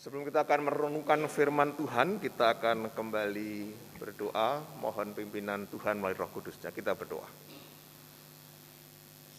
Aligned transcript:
Sebelum 0.00 0.24
kita 0.24 0.48
akan 0.48 0.64
merenungkan 0.64 1.20
firman 1.28 1.76
Tuhan, 1.76 2.24
kita 2.24 2.56
akan 2.56 2.88
kembali 2.96 3.52
berdoa, 4.00 4.80
mohon 4.80 5.12
pimpinan 5.12 5.68
Tuhan 5.68 6.00
melalui 6.00 6.16
roh 6.16 6.32
kudusnya. 6.32 6.72
Kita 6.72 6.96
berdoa. 6.96 7.28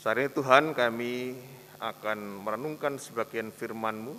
Ini 0.05 0.29
Tuhan 0.29 0.78
kami 0.78 1.34
akan 1.82 2.46
merenungkan 2.46 3.02
sebagian 3.02 3.50
firman-Mu. 3.50 4.13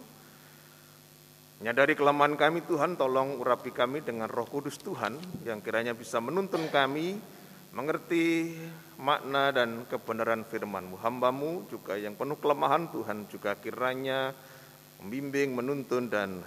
Menyadari 1.62 1.94
kelemahan 1.94 2.34
kami 2.34 2.66
Tuhan, 2.66 2.98
tolong 2.98 3.38
urapi 3.38 3.70
kami 3.70 4.02
dengan 4.02 4.26
roh 4.26 4.50
kudus 4.50 4.82
Tuhan 4.82 5.22
yang 5.46 5.62
kiranya 5.62 5.94
bisa 5.94 6.18
menuntun 6.18 6.66
kami 6.74 7.22
mengerti 7.70 8.58
makna 8.98 9.54
dan 9.54 9.86
kebenaran 9.86 10.42
firman-Mu. 10.42 10.98
Hamba-Mu 11.06 11.70
juga 11.70 11.94
yang 11.94 12.18
penuh 12.18 12.34
kelemahan 12.42 12.90
Tuhan 12.90 13.30
juga 13.30 13.54
kiranya 13.54 14.34
membimbing, 15.02 15.58
menuntun 15.58 16.06
dan 16.06 16.38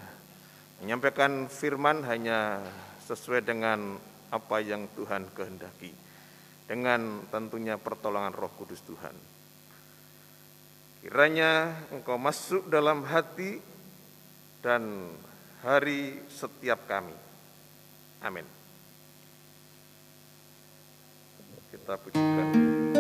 menyampaikan 0.80 1.52
firman 1.52 2.08
hanya 2.08 2.64
sesuai 3.04 3.44
dengan 3.44 4.00
apa 4.32 4.58
yang 4.64 4.88
Tuhan 4.96 5.28
kehendaki. 5.36 5.92
Dengan 6.66 7.28
tentunya 7.30 7.78
pertolongan 7.78 8.34
Roh 8.34 8.50
Kudus 8.58 8.82
Tuhan. 8.88 9.14
Kiranya 11.06 11.70
Engkau 11.94 12.18
masuk 12.18 12.66
dalam 12.66 13.06
hati 13.06 13.62
dan 14.66 15.14
hari 15.62 16.26
setiap 16.26 16.90
kami. 16.90 17.14
Amin. 18.26 18.48
Kita 21.70 22.02
pujikan. 22.02 22.95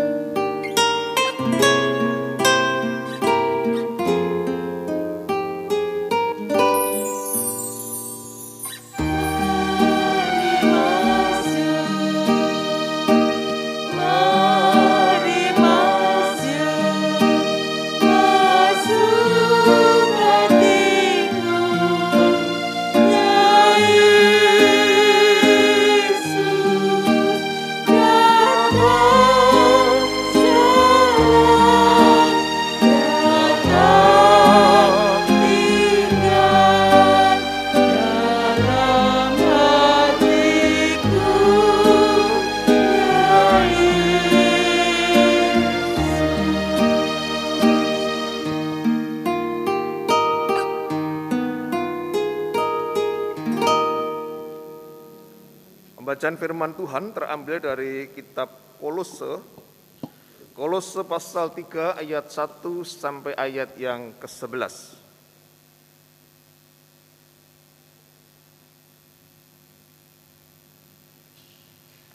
Pembacaan 56.26 56.42
firman 56.42 56.73
Tuhan 56.73 57.14
terambil 57.14 57.62
dari 57.62 58.09
kitab 58.09 58.50
Kolose, 58.81 59.45
Kolose 60.58 61.06
pasal 61.06 61.54
3 61.54 62.02
ayat 62.02 62.26
1 62.34 62.66
sampai 62.82 63.38
ayat 63.38 63.78
yang 63.78 64.09
ke-11. 64.17 64.98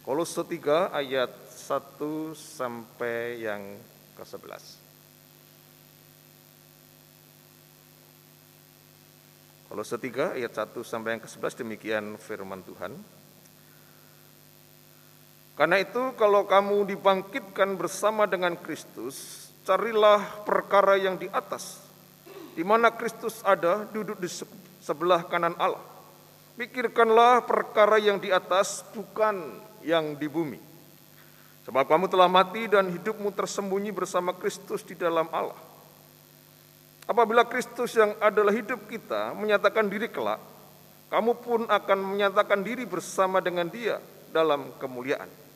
Kolose 0.02 0.42
3 0.42 0.91
ayat 0.91 1.30
1 1.70 2.34
sampai 2.34 3.46
yang 3.46 3.63
ke-11. 4.18 4.74
Kolose 9.70 9.96
3 10.02 10.34
ayat 10.34 10.51
1 10.51 10.83
sampai 10.83 11.14
yang 11.14 11.23
ke-11 11.23 11.63
demikian 11.63 12.18
firman 12.18 12.67
Tuhan. 12.67 13.20
Karena 15.60 15.76
itu 15.76 16.16
kalau 16.16 16.48
kamu 16.48 16.88
dibangkitkan 16.88 17.76
bersama 17.76 18.24
dengan 18.24 18.56
Kristus, 18.56 19.44
carilah 19.60 20.40
perkara 20.48 20.96
yang 20.96 21.20
di 21.20 21.28
atas, 21.28 21.84
di 22.56 22.64
mana 22.64 22.88
Kristus 22.88 23.44
ada 23.44 23.84
duduk 23.92 24.16
di 24.16 24.28
sebelah 24.80 25.20
kanan 25.28 25.52
Allah. 25.60 25.84
Pikirkanlah 26.56 27.44
perkara 27.44 28.00
yang 28.00 28.16
di 28.16 28.32
atas, 28.32 28.88
bukan 28.96 29.60
yang 29.84 30.16
di 30.16 30.32
bumi. 30.32 30.56
Sebab 31.68 31.84
kamu 31.84 32.08
telah 32.08 32.32
mati 32.32 32.64
dan 32.64 32.88
hidupmu 32.88 33.28
tersembunyi 33.28 33.92
bersama 33.92 34.32
Kristus 34.32 34.80
di 34.80 34.96
dalam 34.96 35.28
Allah. 35.28 35.60
Apabila 37.04 37.44
Kristus 37.44 38.00
yang 38.00 38.16
adalah 38.16 38.56
hidup 38.56 38.88
kita 38.88 39.36
menyatakan 39.36 39.92
diri 39.92 40.08
kelak, 40.08 40.40
kamu 41.12 41.36
pun 41.36 41.68
akan 41.68 41.98
menyatakan 42.00 42.64
diri 42.64 42.88
bersama 42.88 43.44
dengan 43.44 43.68
dia 43.68 44.00
dalam 44.32 44.72
kemuliaan. 44.80 45.49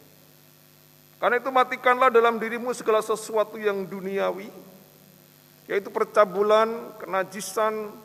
Karena 1.24 1.40
itu 1.40 1.48
matikanlah 1.48 2.12
dalam 2.12 2.36
dirimu 2.36 2.68
segala 2.76 3.00
sesuatu 3.00 3.56
yang 3.56 3.88
duniawi, 3.88 4.52
yaitu 5.64 5.88
percabulan, 5.88 7.00
kenajisan, 7.00 7.96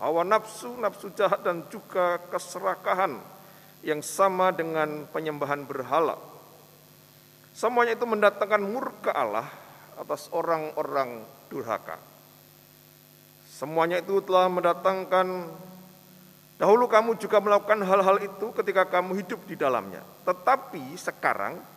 hawa 0.00 0.24
nafsu, 0.24 0.72
nafsu 0.80 1.12
jahat, 1.12 1.44
dan 1.44 1.68
juga 1.68 2.16
keserakahan 2.32 3.20
yang 3.84 4.00
sama 4.00 4.56
dengan 4.56 5.04
penyembahan 5.12 5.68
berhala. 5.68 6.16
Semuanya 7.52 7.92
itu 7.92 8.08
mendatangkan 8.08 8.64
murka 8.64 9.12
Allah 9.12 9.52
atas 10.00 10.32
orang-orang 10.32 11.28
durhaka. 11.52 12.00
Semuanya 13.52 14.00
itu 14.00 14.16
telah 14.24 14.48
mendatangkan 14.48 15.52
Dahulu 16.56 16.88
kamu 16.88 17.20
juga 17.20 17.36
melakukan 17.36 17.84
hal-hal 17.84 18.16
itu 18.24 18.48
ketika 18.56 18.88
kamu 18.88 19.20
hidup 19.20 19.44
di 19.44 19.60
dalamnya. 19.60 20.00
Tetapi 20.24 20.96
sekarang 20.96 21.75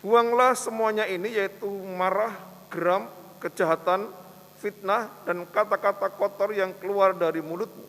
Buanglah 0.00 0.56
semuanya 0.56 1.04
ini 1.04 1.36
yaitu 1.36 1.68
marah, 1.96 2.32
geram, 2.72 3.12
kejahatan, 3.36 4.08
fitnah, 4.56 5.12
dan 5.28 5.44
kata-kata 5.44 6.08
kotor 6.16 6.56
yang 6.56 6.72
keluar 6.80 7.12
dari 7.12 7.44
mulutmu. 7.44 7.84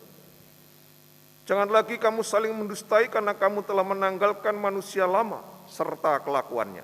Jangan 1.48 1.72
lagi 1.72 1.96
kamu 1.96 2.24
saling 2.24 2.52
mendustai 2.52 3.08
karena 3.08 3.32
kamu 3.32 3.64
telah 3.64 3.84
menanggalkan 3.84 4.56
manusia 4.56 5.08
lama 5.08 5.40
serta 5.72 6.20
kelakuannya. 6.24 6.84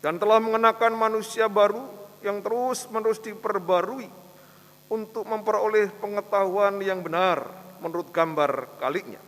Dan 0.00 0.16
telah 0.16 0.40
mengenakan 0.40 0.96
manusia 0.96 1.44
baru 1.44 1.84
yang 2.24 2.40
terus-menerus 2.40 3.20
diperbarui 3.20 4.08
untuk 4.88 5.24
memperoleh 5.28 5.92
pengetahuan 6.00 6.80
yang 6.80 7.04
benar 7.04 7.44
menurut 7.84 8.08
gambar 8.08 8.80
kaliknya. 8.80 9.20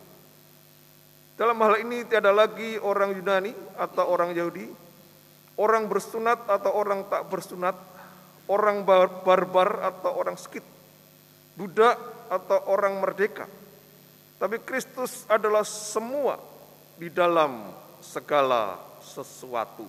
Dalam 1.37 1.57
hal 1.65 1.81
ini 1.81 2.05
tiada 2.05 2.33
lagi 2.33 2.77
orang 2.81 3.17
Yunani 3.17 3.53
atau 3.77 4.05
orang 4.09 4.37
Yahudi, 4.37 4.69
orang 5.57 5.89
bersunat 5.89 6.49
atau 6.49 6.73
orang 6.73 7.05
tak 7.09 7.29
bersunat, 7.29 7.77
orang 8.49 8.85
barbar 9.25 9.93
atau 9.93 10.17
orang 10.17 10.37
skit, 10.37 10.65
budak 11.57 11.99
atau 12.33 12.59
orang 12.69 12.97
merdeka. 13.01 13.45
Tapi 14.41 14.59
Kristus 14.65 15.29
adalah 15.31 15.63
semua 15.63 16.41
di 16.99 17.07
dalam 17.13 17.71
segala 18.03 18.81
sesuatu. 18.99 19.87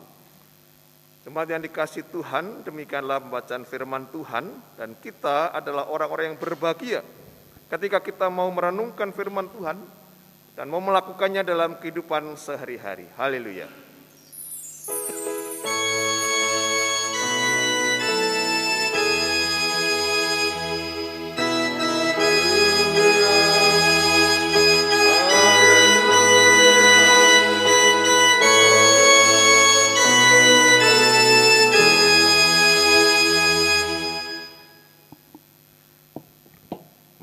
Jemaat 1.23 1.55
yang 1.55 1.63
dikasih 1.63 2.03
Tuhan, 2.11 2.67
demikianlah 2.67 3.23
pembacaan 3.23 3.63
firman 3.63 4.11
Tuhan 4.11 4.51
dan 4.75 4.91
kita 4.99 5.55
adalah 5.55 5.87
orang-orang 5.87 6.35
yang 6.35 6.39
berbahagia 6.39 7.01
ketika 7.71 8.03
kita 8.03 8.27
mau 8.29 8.51
merenungkan 8.53 9.09
firman 9.09 9.49
Tuhan 9.49 9.79
dan 10.53 10.65
mau 10.69 10.83
melakukannya 10.83 11.41
dalam 11.41 11.81
kehidupan 11.81 12.37
sehari-hari. 12.37 13.09
Haleluya. 13.17 13.82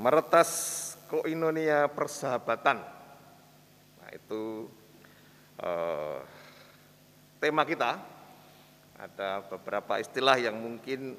Meretas 0.00 0.50
koinonia 1.12 1.84
persahabatan. 1.92 2.80
Nah, 4.00 4.10
itu 4.16 4.64
eh, 5.60 6.18
tema 7.36 7.68
kita. 7.68 8.00
Ada 9.00 9.44
beberapa 9.48 9.96
istilah 9.96 10.36
yang 10.36 10.60
mungkin 10.60 11.16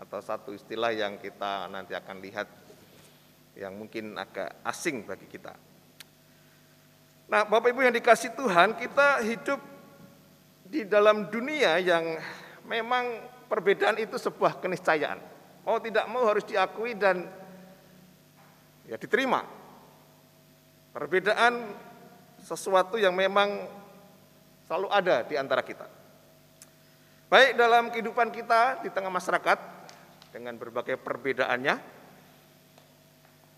atau 0.00 0.20
satu 0.20 0.56
istilah 0.56 0.96
yang 0.96 1.20
kita 1.20 1.68
nanti 1.68 1.92
akan 1.92 2.24
lihat 2.24 2.48
yang 3.56 3.76
mungkin 3.76 4.16
agak 4.16 4.64
asing 4.64 5.04
bagi 5.04 5.28
kita. 5.28 5.52
Nah, 7.28 7.44
Bapak 7.44 7.72
Ibu 7.72 7.84
yang 7.84 7.96
dikasih 7.96 8.32
Tuhan, 8.36 8.76
kita 8.80 9.24
hidup 9.24 9.60
di 10.68 10.88
dalam 10.88 11.28
dunia 11.28 11.76
yang 11.80 12.16
memang 12.64 13.28
perbedaan 13.48 14.00
itu 14.00 14.16
sebuah 14.16 14.60
keniscayaan. 14.60 15.20
Mau 15.68 15.80
tidak 15.80 16.04
mau 16.08 16.24
harus 16.28 16.44
diakui 16.48 16.96
dan 16.96 17.43
ya 18.88 18.96
diterima. 19.00 19.44
Perbedaan 20.94 21.74
sesuatu 22.38 23.00
yang 23.00 23.16
memang 23.16 23.66
selalu 24.68 24.88
ada 24.92 25.24
di 25.26 25.34
antara 25.34 25.64
kita. 25.64 25.88
Baik 27.26 27.56
dalam 27.58 27.90
kehidupan 27.90 28.30
kita 28.30 28.84
di 28.84 28.92
tengah 28.92 29.10
masyarakat 29.10 29.58
dengan 30.30 30.54
berbagai 30.54 31.00
perbedaannya, 31.00 31.74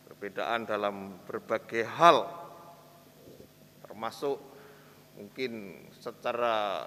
perbedaan 0.09 0.65
dalam 0.65 1.19
berbagai 1.29 1.85
hal, 1.85 2.25
termasuk 3.85 4.39
mungkin 5.19 5.83
secara 5.93 6.87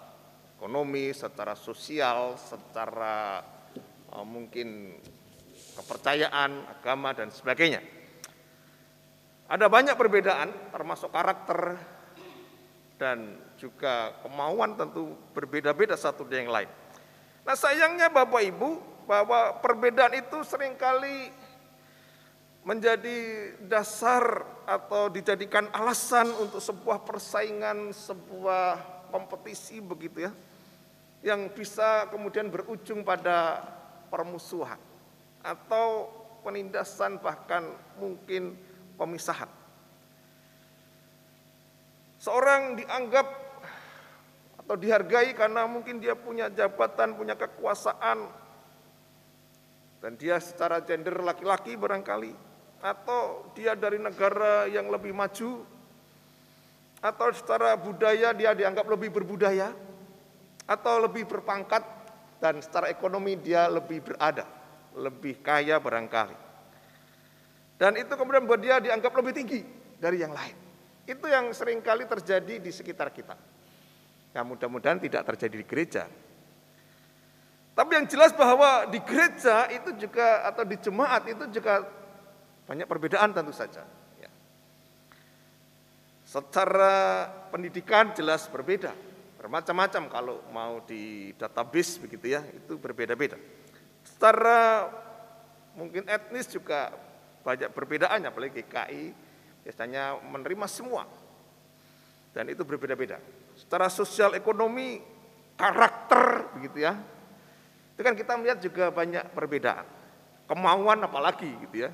ekonomi, 0.58 1.14
secara 1.14 1.54
sosial, 1.54 2.40
secara 2.40 3.44
uh, 4.14 4.26
mungkin 4.26 4.98
kepercayaan, 5.78 6.68
agama 6.68 7.14
dan 7.14 7.30
sebagainya. 7.30 7.99
Ada 9.50 9.66
banyak 9.66 9.98
perbedaan 9.98 10.54
termasuk 10.70 11.10
karakter 11.10 11.74
dan 13.02 13.34
juga 13.58 14.14
kemauan 14.22 14.78
tentu 14.78 15.18
berbeda-beda 15.34 15.98
satu 15.98 16.22
dengan 16.22 16.46
yang 16.46 16.54
lain. 16.54 16.70
Nah 17.50 17.56
sayangnya 17.58 18.14
Bapak 18.14 18.46
Ibu 18.46 18.70
bahwa 19.10 19.58
perbedaan 19.58 20.14
itu 20.14 20.46
sering 20.46 20.78
kali 20.78 21.34
menjadi 22.62 23.18
dasar 23.66 24.46
atau 24.70 25.10
dijadikan 25.10 25.66
alasan 25.74 26.30
untuk 26.38 26.62
sebuah 26.62 27.02
persaingan, 27.02 27.90
sebuah 27.90 28.78
kompetisi 29.10 29.82
begitu 29.82 30.30
ya, 30.30 30.32
yang 31.26 31.50
bisa 31.50 32.06
kemudian 32.14 32.54
berujung 32.54 33.02
pada 33.02 33.66
permusuhan 34.14 34.78
atau 35.42 36.06
penindasan 36.46 37.18
bahkan 37.18 37.66
mungkin 37.98 38.69
pemisahan. 39.00 39.48
Seorang 42.20 42.76
dianggap 42.76 43.28
atau 44.60 44.76
dihargai 44.76 45.32
karena 45.32 45.64
mungkin 45.64 46.04
dia 46.04 46.20
punya 46.20 46.52
jabatan, 46.52 47.16
punya 47.16 47.40
kekuasaan, 47.40 48.28
dan 50.04 50.12
dia 50.20 50.36
secara 50.44 50.84
gender 50.84 51.16
laki-laki 51.24 51.80
barangkali, 51.80 52.36
atau 52.84 53.48
dia 53.56 53.74
dari 53.80 54.04
negara 54.04 54.68
yang 54.68 54.92
lebih 54.92 55.16
maju, 55.16 55.64
atau 57.00 57.28
secara 57.32 57.80
budaya 57.80 58.36
dia 58.36 58.52
dianggap 58.52 58.84
lebih 58.84 59.16
berbudaya, 59.16 59.72
atau 60.68 61.00
lebih 61.00 61.24
berpangkat, 61.24 61.82
dan 62.44 62.60
secara 62.60 62.92
ekonomi 62.92 63.40
dia 63.40 63.72
lebih 63.72 64.04
berada, 64.04 64.44
lebih 64.92 65.40
kaya 65.40 65.80
barangkali. 65.80 66.49
Dan 67.80 67.96
itu 67.96 68.12
kemudian 68.20 68.44
buat 68.44 68.60
dia 68.60 68.84
dianggap 68.84 69.16
lebih 69.16 69.32
tinggi 69.32 69.64
dari 69.96 70.20
yang 70.20 70.36
lain. 70.36 70.52
Itu 71.08 71.32
yang 71.32 71.56
sering 71.56 71.80
kali 71.80 72.04
terjadi 72.04 72.60
di 72.60 72.72
sekitar 72.76 73.08
kita. 73.16 73.40
Nah 74.36 74.44
mudah-mudahan 74.44 75.00
tidak 75.00 75.24
terjadi 75.24 75.56
di 75.64 75.66
gereja. 75.66 76.04
Tapi 77.72 77.92
yang 77.96 78.12
jelas 78.12 78.36
bahwa 78.36 78.84
di 78.92 79.00
gereja 79.00 79.72
itu 79.72 79.96
juga 79.96 80.44
atau 80.44 80.68
di 80.68 80.76
jemaat 80.76 81.32
itu 81.32 81.48
juga 81.48 81.88
banyak 82.68 82.84
perbedaan 82.84 83.32
tentu 83.32 83.56
saja. 83.56 83.88
Ya. 84.20 84.28
Secara 86.28 87.32
pendidikan 87.48 88.12
jelas 88.12 88.52
berbeda, 88.52 88.92
bermacam-macam 89.40 90.04
kalau 90.12 90.44
mau 90.52 90.84
di 90.84 91.32
database 91.40 92.04
begitu 92.04 92.36
ya, 92.36 92.44
itu 92.52 92.76
berbeda-beda. 92.76 93.40
Secara 94.04 94.92
mungkin 95.80 96.04
etnis 96.12 96.52
juga 96.52 96.92
banyak 97.42 97.70
perbedaannya, 97.72 98.30
apalagi 98.30 98.64
KI 98.68 99.04
biasanya 99.64 100.20
menerima 100.20 100.68
semua. 100.68 101.04
Dan 102.32 102.48
itu 102.52 102.62
berbeda-beda. 102.64 103.18
Secara 103.58 103.90
sosial 103.90 104.38
ekonomi, 104.38 105.02
karakter 105.58 106.56
begitu 106.56 106.86
ya. 106.86 106.94
Itu 107.96 108.02
kan 108.06 108.16
kita 108.16 108.40
melihat 108.40 108.60
juga 108.64 108.94
banyak 108.94 109.36
perbedaan. 109.36 109.88
Kemauan 110.48 111.04
apalagi 111.06 111.50
gitu 111.68 111.86
ya 111.86 111.92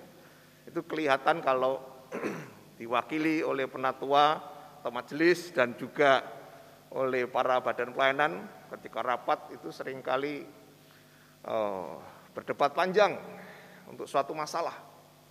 itu 0.66 0.82
kelihatan 0.86 1.40
kalau 1.46 1.80
diwakili 2.80 3.46
oleh 3.46 3.70
penatua 3.70 4.42
atau 4.82 4.92
majelis 4.92 5.54
dan 5.54 5.78
juga 5.78 6.22
oleh 6.94 7.30
para 7.30 7.62
badan 7.62 7.94
pelayanan 7.94 8.46
ketika 8.76 9.00
rapat 9.02 9.56
itu 9.56 9.70
sering 9.70 10.02
kali 10.02 10.46
uh, 11.46 11.98
berdebat 12.34 12.74
panjang 12.74 13.18
untuk 13.90 14.10
suatu 14.10 14.34
masalah. 14.34 14.74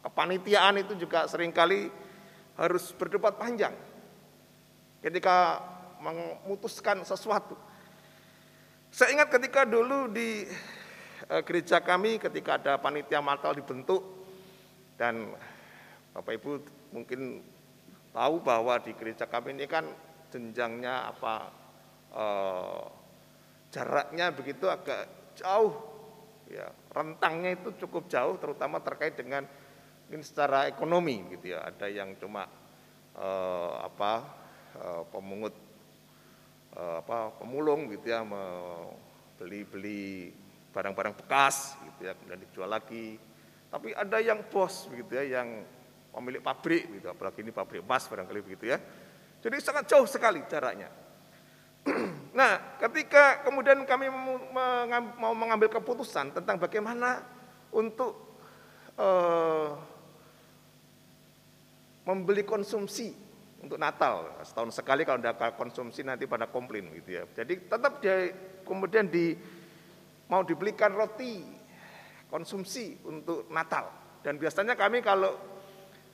Kepanitiaan 0.05 0.85
itu 0.85 0.93
juga 1.01 1.25
sering 1.25 1.49
kali 1.49 1.89
harus 2.61 2.93
berdebat 2.93 3.41
panjang 3.41 3.73
ketika 5.01 5.65
memutuskan 6.05 7.01
sesuatu. 7.09 7.56
Saya 8.93 9.17
ingat 9.17 9.33
ketika 9.33 9.65
dulu 9.65 10.12
di 10.12 10.45
uh, 11.33 11.43
gereja 11.43 11.81
kami 11.81 12.21
ketika 12.21 12.61
ada 12.61 12.73
panitia 12.77 13.25
matal 13.25 13.56
dibentuk 13.56 14.05
dan 15.01 15.33
Bapak 16.15 16.37
Ibu 16.39 16.53
mungkin 16.95 17.43
tahu 18.15 18.39
bahwa 18.39 18.79
di 18.79 18.95
gereja 18.95 19.27
kami 19.27 19.59
ini 19.59 19.67
kan 19.67 19.83
jenjangnya 20.31 21.11
apa 21.11 21.35
eh, 22.15 22.83
jaraknya 23.75 24.31
begitu 24.31 24.71
agak 24.71 25.35
jauh 25.35 25.75
ya 26.47 26.71
rentangnya 26.95 27.59
itu 27.59 27.75
cukup 27.83 28.06
jauh 28.06 28.39
terutama 28.39 28.79
terkait 28.79 29.19
dengan 29.19 29.43
mungkin 30.06 30.23
secara 30.23 30.69
ekonomi 30.69 31.25
gitu 31.35 31.56
ya 31.56 31.65
ada 31.65 31.87
yang 31.89 32.15
cuma 32.21 32.47
eh, 33.17 33.75
apa 33.83 34.12
eh, 34.77 35.03
pemungut 35.09 35.55
eh, 36.77 36.97
apa 37.01 37.33
pemulung 37.41 37.89
gitu 37.93 38.12
ya 38.12 38.25
beli-beli 39.41 40.31
barang-barang 40.75 41.15
bekas 41.25 41.79
gitu 41.81 42.11
ya 42.11 42.12
kemudian 42.19 42.41
dijual 42.43 42.71
lagi 42.71 43.19
tapi 43.75 43.91
ada 43.91 44.23
yang 44.23 44.39
bos 44.55 44.87
begitu 44.87 45.19
ya, 45.19 45.43
yang 45.43 45.67
pemilik 46.15 46.39
pabrik 46.39 46.87
gitu, 46.95 47.11
apalagi 47.11 47.43
ini 47.43 47.51
pabrik 47.51 47.82
emas 47.82 48.06
barangkali 48.06 48.41
begitu 48.46 48.70
ya. 48.70 48.79
Jadi 49.43 49.58
sangat 49.58 49.91
jauh 49.91 50.06
sekali 50.06 50.46
jaraknya. 50.46 50.87
nah, 52.39 52.79
ketika 52.79 53.43
kemudian 53.43 53.82
kami 53.82 54.06
mau 55.19 55.34
mengambil 55.34 55.67
keputusan 55.75 56.31
tentang 56.39 56.63
bagaimana 56.63 57.27
untuk 57.75 58.39
uh, 58.94 59.75
membeli 62.05 62.44
konsumsi 62.44 63.13
untuk 63.65 63.81
Natal 63.81 64.44
setahun 64.44 64.77
sekali 64.77 65.08
kalau 65.08 65.25
tidak 65.25 65.56
konsumsi 65.56 66.05
nanti 66.05 66.29
pada 66.29 66.44
komplain 66.53 66.93
gitu 67.01 67.17
ya. 67.17 67.25
Jadi 67.32 67.65
tetap 67.65 68.05
dia 68.05 68.29
kemudian 68.65 69.08
di 69.08 69.32
mau 70.29 70.44
dibelikan 70.44 70.93
roti 70.93 71.41
konsumsi 72.29 73.01
untuk 73.08 73.49
Natal. 73.49 73.89
Dan 74.20 74.37
biasanya 74.37 74.77
kami 74.77 75.01
kalau 75.01 75.32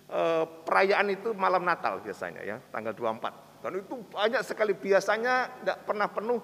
e, 0.06 0.20
perayaan 0.66 1.10
itu 1.10 1.34
malam 1.34 1.66
Natal 1.66 2.02
biasanya 2.02 2.42
ya, 2.46 2.56
tanggal 2.70 2.94
24. 2.94 3.62
Dan 3.66 3.82
itu 3.82 3.94
banyak 4.10 4.42
sekali 4.46 4.72
biasanya 4.78 5.62
tidak 5.62 5.78
pernah 5.86 6.08
penuh 6.10 6.40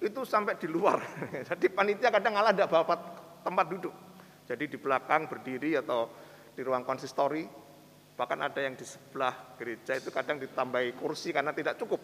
itu 0.00 0.20
sampai 0.24 0.56
di 0.56 0.68
luar. 0.68 1.00
Jadi 1.52 1.72
panitia 1.72 2.12
kadang 2.12 2.36
ngalah 2.36 2.52
tidak 2.52 2.68
bawa 2.72 2.96
tempat 3.44 3.66
duduk. 3.68 3.94
Jadi 4.46 4.64
di 4.70 4.78
belakang 4.78 5.26
berdiri 5.26 5.74
atau 5.74 6.06
di 6.54 6.60
ruang 6.62 6.86
konsistori, 6.86 7.44
bahkan 8.16 8.40
ada 8.40 8.56
yang 8.58 8.72
di 8.74 8.82
sebelah 8.82 9.54
gereja 9.60 9.92
itu 9.94 10.08
kadang 10.08 10.40
ditambahi 10.40 10.96
kursi 10.96 11.30
karena 11.36 11.52
tidak 11.52 11.76
cukup 11.76 12.00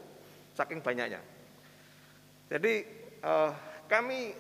saking 0.53 0.85
banyaknya. 0.85 1.25
Jadi 2.53 2.75
eh, 3.25 3.51
kami 3.89 4.37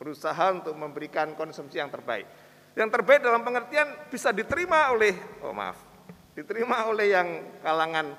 berusaha 0.00 0.50
untuk 0.50 0.74
memberikan 0.74 1.36
konsumsi 1.36 1.78
yang 1.78 1.92
terbaik. 1.92 2.26
Yang 2.74 2.90
terbaik 2.90 3.22
dalam 3.22 3.46
pengertian 3.46 4.10
bisa 4.10 4.34
diterima 4.34 4.90
oleh, 4.90 5.14
oh 5.46 5.54
maaf, 5.54 5.78
diterima 6.34 6.90
oleh 6.90 7.14
yang 7.14 7.28
kalangan 7.62 8.18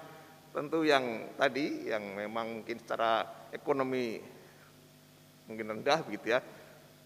tentu 0.56 0.88
yang 0.88 1.36
tadi, 1.36 1.92
yang 1.92 2.16
memang 2.16 2.64
mungkin 2.64 2.80
secara 2.80 3.28
ekonomi 3.52 4.24
mungkin 5.52 5.76
rendah 5.76 6.00
begitu 6.08 6.32
ya. 6.32 6.40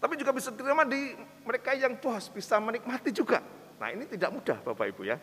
Tapi 0.00 0.14
juga 0.16 0.32
bisa 0.32 0.54
diterima 0.54 0.86
di 0.86 1.12
mereka 1.44 1.74
yang 1.74 1.98
bos, 1.98 2.30
bisa 2.30 2.56
menikmati 2.62 3.10
juga. 3.10 3.42
Nah 3.80 3.88
ini 3.90 4.04
tidak 4.04 4.30
mudah 4.30 4.58
Bapak 4.60 4.86
Ibu 4.92 5.02
ya. 5.08 5.16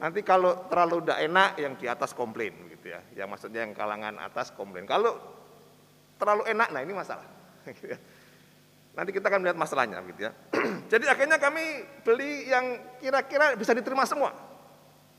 Nanti 0.00 0.24
kalau 0.26 0.66
terlalu 0.66 1.04
tidak 1.06 1.18
enak 1.22 1.50
yang 1.60 1.72
di 1.78 1.86
atas 1.86 2.10
komplain 2.16 2.56
gitu 2.72 2.90
ya. 2.90 3.00
Yang 3.14 3.28
maksudnya 3.30 3.60
yang 3.62 3.76
kalangan 3.76 4.18
atas 4.18 4.50
komplain. 4.56 4.88
Kalau 4.88 5.14
terlalu 6.18 6.48
enak, 6.50 6.68
nah 6.72 6.80
ini 6.82 6.92
masalah. 6.96 7.28
Nanti 8.96 9.10
kita 9.10 9.26
akan 9.26 9.38
melihat 9.42 9.58
masalahnya 9.58 9.98
gitu 10.06 10.30
ya. 10.30 10.32
Jadi 10.92 11.04
akhirnya 11.10 11.38
kami 11.38 11.84
beli 12.02 12.46
yang 12.48 12.96
kira-kira 12.98 13.54
bisa 13.58 13.74
diterima 13.74 14.06
semua. 14.06 14.34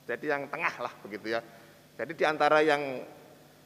Jadi 0.06 0.32
yang 0.32 0.48
tengah 0.48 0.74
lah 0.80 0.94
begitu 1.04 1.36
ya. 1.36 1.42
Jadi 1.96 2.12
di 2.16 2.24
antara 2.28 2.64
yang 2.64 3.04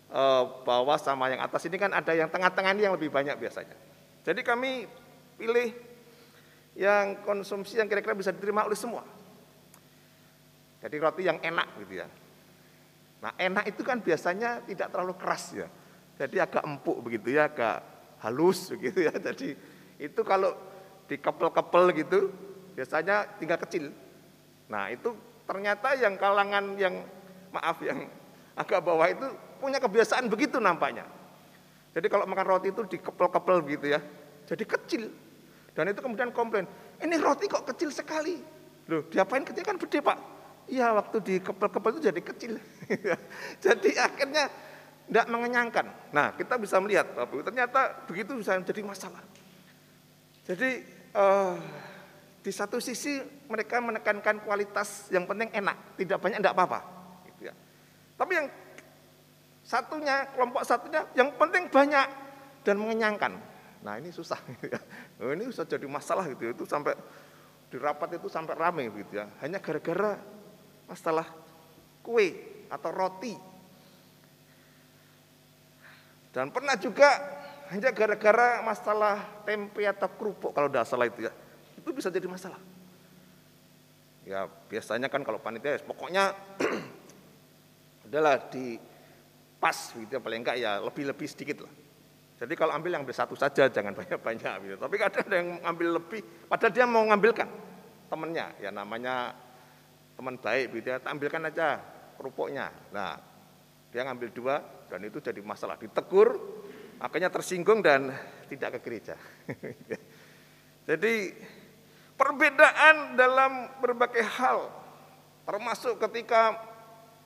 e, 0.10 0.24
bawah 0.66 0.98
sama 0.98 1.30
yang 1.30 1.42
atas 1.42 1.66
ini 1.70 1.78
kan 1.78 1.94
ada 1.94 2.14
yang 2.14 2.30
tengah-tengah 2.32 2.72
ini 2.74 2.84
yang 2.90 2.96
lebih 2.98 3.14
banyak 3.14 3.38
biasanya. 3.38 3.76
Jadi 4.26 4.42
kami 4.42 4.90
pilih 5.38 5.89
yang 6.78 7.26
konsumsi 7.26 7.80
yang 7.80 7.88
kira-kira 7.90 8.14
bisa 8.14 8.34
diterima 8.34 8.66
oleh 8.66 8.78
semua. 8.78 9.06
Jadi 10.80 10.96
roti 11.02 11.24
yang 11.28 11.40
enak 11.44 11.68
gitu 11.84 12.00
ya. 12.00 12.08
Nah 13.20 13.36
enak 13.36 13.68
itu 13.68 13.82
kan 13.84 14.00
biasanya 14.00 14.64
tidak 14.64 14.88
terlalu 14.96 15.14
keras 15.20 15.44
ya. 15.52 15.68
Jadi 16.20 16.40
agak 16.40 16.64
empuk 16.64 17.00
begitu 17.04 17.36
ya, 17.36 17.52
agak 17.52 17.84
halus 18.24 18.72
begitu 18.72 19.08
ya. 19.08 19.14
Jadi 19.16 19.56
itu 20.00 20.22
kalau 20.24 20.56
dikepel-kepel 21.12 21.84
gitu 22.00 22.20
biasanya 22.78 23.28
tinggal 23.42 23.60
kecil. 23.60 23.92
Nah 24.72 24.88
itu 24.88 25.12
ternyata 25.44 25.98
yang 26.00 26.16
kalangan 26.16 26.80
yang 26.80 27.04
maaf 27.52 27.82
yang 27.84 28.08
agak 28.56 28.80
bawah 28.80 29.08
itu 29.10 29.28
punya 29.60 29.84
kebiasaan 29.84 30.32
begitu 30.32 30.62
nampaknya. 30.64 31.04
Jadi 31.92 32.08
kalau 32.08 32.24
makan 32.30 32.48
roti 32.48 32.70
itu 32.72 32.86
dikepel-kepel 32.86 33.66
gitu 33.68 33.86
ya, 33.92 34.00
jadi 34.46 34.64
kecil. 34.64 35.10
Dan 35.80 35.96
itu 35.96 36.04
kemudian 36.04 36.36
komplain, 36.36 36.68
ini 37.00 37.16
roti 37.16 37.48
kok 37.48 37.64
kecil 37.64 37.88
sekali. 37.88 38.36
Loh, 38.92 39.08
diapain 39.08 39.48
kecil 39.48 39.64
kan 39.64 39.80
gede 39.80 40.04
pak? 40.04 40.20
Iya 40.68 40.92
waktu 40.92 41.24
dikepel-kepel 41.24 41.96
itu 41.96 42.02
jadi 42.12 42.20
kecil. 42.20 42.60
jadi 43.64 43.90
akhirnya 44.04 44.52
tidak 45.08 45.26
mengenyangkan. 45.32 45.88
Nah 46.12 46.36
kita 46.36 46.60
bisa 46.60 46.84
melihat, 46.84 47.08
Bapak 47.16 47.48
ternyata 47.48 47.96
begitu 48.12 48.36
bisa 48.36 48.60
menjadi 48.60 48.84
masalah. 48.84 49.24
Jadi 50.44 50.84
uh, 51.16 51.56
di 52.44 52.52
satu 52.52 52.84
sisi 52.84 53.24
mereka 53.48 53.80
menekankan 53.80 54.44
kualitas 54.44 55.08
yang 55.16 55.24
penting 55.24 55.48
enak, 55.56 55.96
tidak 55.96 56.20
banyak 56.20 56.44
tidak 56.44 56.60
apa-apa. 56.60 56.80
Gitu 57.24 57.48
ya. 57.48 57.56
Tapi 58.20 58.32
yang 58.36 58.48
satunya, 59.64 60.28
kelompok 60.36 60.68
satunya 60.68 61.08
yang 61.16 61.32
penting 61.40 61.72
banyak 61.72 62.08
dan 62.68 62.76
mengenyangkan. 62.76 63.40
Nah 63.84 63.96
ini 64.00 64.12
susah. 64.12 64.40
Gitu 64.56 64.72
ya. 64.72 64.80
Oh, 65.24 65.32
ini 65.32 65.48
bisa 65.48 65.64
jadi 65.64 65.86
masalah 65.88 66.28
gitu 66.28 66.42
ya. 66.48 66.52
Itu 66.56 66.66
sampai 66.68 66.96
di 67.70 67.78
rapat 67.78 68.18
itu 68.18 68.28
sampai 68.28 68.56
rame 68.58 68.90
gitu 68.92 69.20
ya. 69.20 69.30
Hanya 69.40 69.62
gara-gara 69.62 70.20
masalah 70.90 71.28
kue 72.04 72.34
atau 72.68 72.90
roti. 72.92 73.36
Dan 76.30 76.54
pernah 76.54 76.78
juga 76.78 77.10
hanya 77.70 77.90
gara-gara 77.94 78.62
masalah 78.66 79.46
tempe 79.46 79.86
atau 79.86 80.10
kerupuk 80.10 80.54
kalau 80.54 80.70
tidak 80.70 80.86
salah 80.90 81.06
itu 81.10 81.26
ya. 81.26 81.34
Itu 81.78 81.90
bisa 81.94 82.10
jadi 82.10 82.26
masalah. 82.26 82.58
Ya 84.26 84.46
biasanya 84.46 85.10
kan 85.10 85.26
kalau 85.26 85.42
panitia 85.42 85.82
pokoknya 85.82 86.38
adalah 88.06 88.38
di 88.50 88.78
pas 89.58 89.76
gitu 89.94 90.18
ya, 90.18 90.22
paling 90.22 90.42
enggak 90.46 90.58
ya 90.62 90.78
lebih-lebih 90.82 91.28
sedikit 91.30 91.66
lah. 91.66 91.74
Jadi 92.40 92.54
kalau 92.56 92.72
ambil 92.72 92.96
yang 92.96 93.04
ambil 93.04 93.16
satu 93.16 93.36
saja 93.36 93.68
jangan 93.68 93.92
banyak-banyak 93.92 94.54
gitu. 94.64 94.76
Tapi 94.80 94.96
kadang 94.96 95.24
ada 95.28 95.36
yang 95.36 95.50
ambil 95.64 95.88
lebih 96.00 96.22
padahal 96.48 96.72
dia 96.72 96.86
mau 96.88 97.04
ngambilkan 97.04 97.50
temennya 98.08 98.48
ya 98.64 98.72
namanya 98.72 99.36
teman 100.16 100.36
baik 100.40 100.76
gitu 100.76 100.88
ya, 100.96 100.98
tampilkan 101.04 101.52
aja 101.52 101.80
kerupuknya. 102.16 102.72
Nah, 102.92 103.20
dia 103.92 104.04
ngambil 104.04 104.30
dua 104.32 104.56
dan 104.88 105.04
itu 105.04 105.20
jadi 105.24 105.40
masalah 105.40 105.80
ditegur 105.80 106.36
Akhirnya 107.00 107.32
tersinggung 107.32 107.80
dan 107.80 108.12
tidak 108.52 108.76
ke 108.76 108.80
gereja. 108.84 109.16
Jadi 110.90 111.32
perbedaan 112.20 113.16
dalam 113.16 113.72
berbagai 113.80 114.20
hal, 114.20 114.68
termasuk 115.48 115.96
ketika 115.96 116.60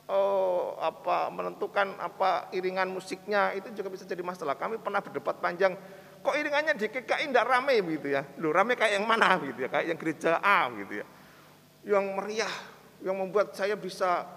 oh, 0.09 0.75
apa 0.79 1.31
menentukan 1.31 1.95
apa 1.99 2.51
iringan 2.51 2.91
musiknya 2.91 3.55
itu 3.55 3.71
juga 3.71 3.93
bisa 3.93 4.03
jadi 4.03 4.23
masalah. 4.25 4.59
Kami 4.59 4.81
pernah 4.81 4.99
berdebat 4.99 5.39
panjang, 5.39 5.77
kok 6.19 6.35
iringannya 6.35 6.75
di 6.75 6.87
KKI 6.91 7.31
tidak 7.31 7.47
rame 7.47 7.75
gitu 7.99 8.07
ya? 8.11 8.21
Lu 8.41 8.51
rame 8.51 8.75
kayak 8.75 8.99
yang 8.99 9.05
mana 9.07 9.39
gitu 9.39 9.63
ya? 9.63 9.69
Kayak 9.71 9.85
yang 9.93 9.99
gereja 9.99 10.31
A 10.43 10.67
gitu 10.75 10.93
ya? 11.03 11.05
Yang 11.83 12.05
meriah, 12.15 12.53
yang 13.03 13.15
membuat 13.19 13.55
saya 13.55 13.75
bisa 13.79 14.27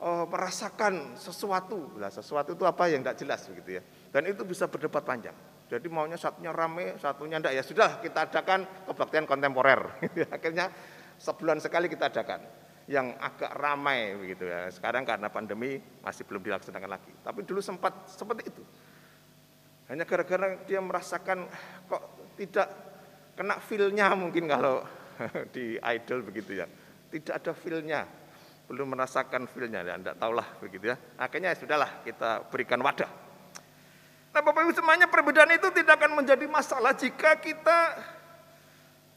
oh, 0.00 0.24
merasakan 0.28 1.16
sesuatu. 1.16 1.96
Lah 1.96 2.12
sesuatu 2.12 2.52
itu 2.52 2.64
apa 2.68 2.88
yang 2.92 3.00
tidak 3.00 3.16
jelas 3.20 3.40
begitu 3.48 3.80
ya? 3.80 3.82
Dan 4.12 4.28
itu 4.28 4.42
bisa 4.44 4.68
berdebat 4.68 5.04
panjang. 5.04 5.36
Jadi 5.70 5.86
maunya 5.86 6.18
satunya 6.18 6.50
rame, 6.50 6.98
satunya 6.98 7.38
enggak 7.38 7.54
ya 7.54 7.62
sudah 7.62 8.02
kita 8.02 8.26
adakan 8.26 8.66
kebaktian 8.90 9.22
kontemporer. 9.22 10.02
Akhirnya 10.34 10.66
sebulan 11.14 11.62
sekali 11.62 11.86
kita 11.86 12.10
adakan 12.10 12.59
yang 12.90 13.14
agak 13.22 13.54
ramai 13.54 14.18
begitu 14.18 14.50
ya. 14.50 14.66
Sekarang 14.74 15.06
karena 15.06 15.30
pandemi 15.30 15.78
masih 16.02 16.26
belum 16.26 16.42
dilaksanakan 16.42 16.90
lagi. 16.90 17.12
Tapi 17.22 17.46
dulu 17.46 17.62
sempat 17.62 18.10
seperti 18.10 18.50
itu. 18.50 18.62
Hanya 19.86 20.02
gara-gara 20.02 20.58
dia 20.66 20.82
merasakan 20.82 21.46
kok 21.86 22.34
tidak 22.34 22.66
kena 23.38 23.62
feel-nya 23.62 24.10
mungkin 24.18 24.50
kalau 24.50 24.82
di 25.54 25.78
idol 25.78 26.26
begitu 26.26 26.58
ya. 26.58 26.66
Tidak 27.10 27.34
ada 27.42 27.54
feel-nya, 27.54 28.06
belum 28.70 28.94
merasakan 28.94 29.50
feel-nya, 29.50 29.82
ya, 29.82 29.98
tidak 29.98 30.14
tahulah 30.18 30.46
begitu 30.62 30.94
ya. 30.94 30.96
Akhirnya 31.18 31.54
ya 31.54 31.58
sudahlah 31.58 31.90
kita 32.06 32.46
berikan 32.50 32.78
wadah 32.78 33.30
Nah 34.30 34.40
Bapak 34.46 34.62
Ibu 34.62 34.72
semuanya 34.78 35.10
perbedaan 35.10 35.50
itu 35.50 35.74
tidak 35.74 35.98
akan 35.98 36.22
menjadi 36.22 36.46
masalah 36.46 36.94
jika 36.94 37.34
kita 37.42 37.98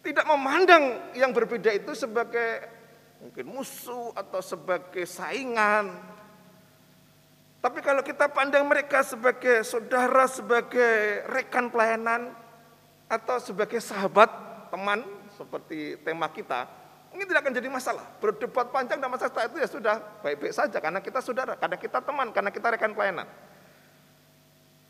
tidak 0.01 0.25
memandang 0.25 1.13
yang 1.13 1.29
berbeda 1.29 1.69
itu 1.69 1.93
sebagai 1.93 2.65
mungkin 3.23 3.47
musuh 3.47 4.11
atau 4.19 4.43
sebagai 4.43 5.07
saingan. 5.07 5.95
Tapi 7.63 7.79
kalau 7.79 8.03
kita 8.03 8.27
pandang 8.27 8.67
mereka 8.67 8.99
sebagai 8.99 9.63
saudara, 9.63 10.27
sebagai 10.27 11.23
rekan 11.31 11.71
pelayanan, 11.71 12.35
atau 13.07 13.39
sebagai 13.39 13.79
sahabat, 13.79 14.27
teman, 14.67 15.07
seperti 15.39 15.95
tema 16.03 16.27
kita, 16.27 16.67
ini 17.15 17.23
tidak 17.23 17.47
akan 17.47 17.55
jadi 17.55 17.69
masalah. 17.71 18.03
Berdebat 18.19 18.67
panjang 18.67 18.99
dan 18.99 19.07
masalah 19.07 19.47
itu 19.47 19.55
ya 19.63 19.69
sudah 19.71 19.95
baik-baik 20.19 20.51
saja, 20.51 20.83
karena 20.83 20.99
kita 20.99 21.23
saudara, 21.23 21.55
karena 21.55 21.79
kita 21.79 22.03
teman, 22.03 22.35
karena 22.35 22.51
kita 22.51 22.67
rekan 22.75 22.91
pelayanan. 22.91 23.31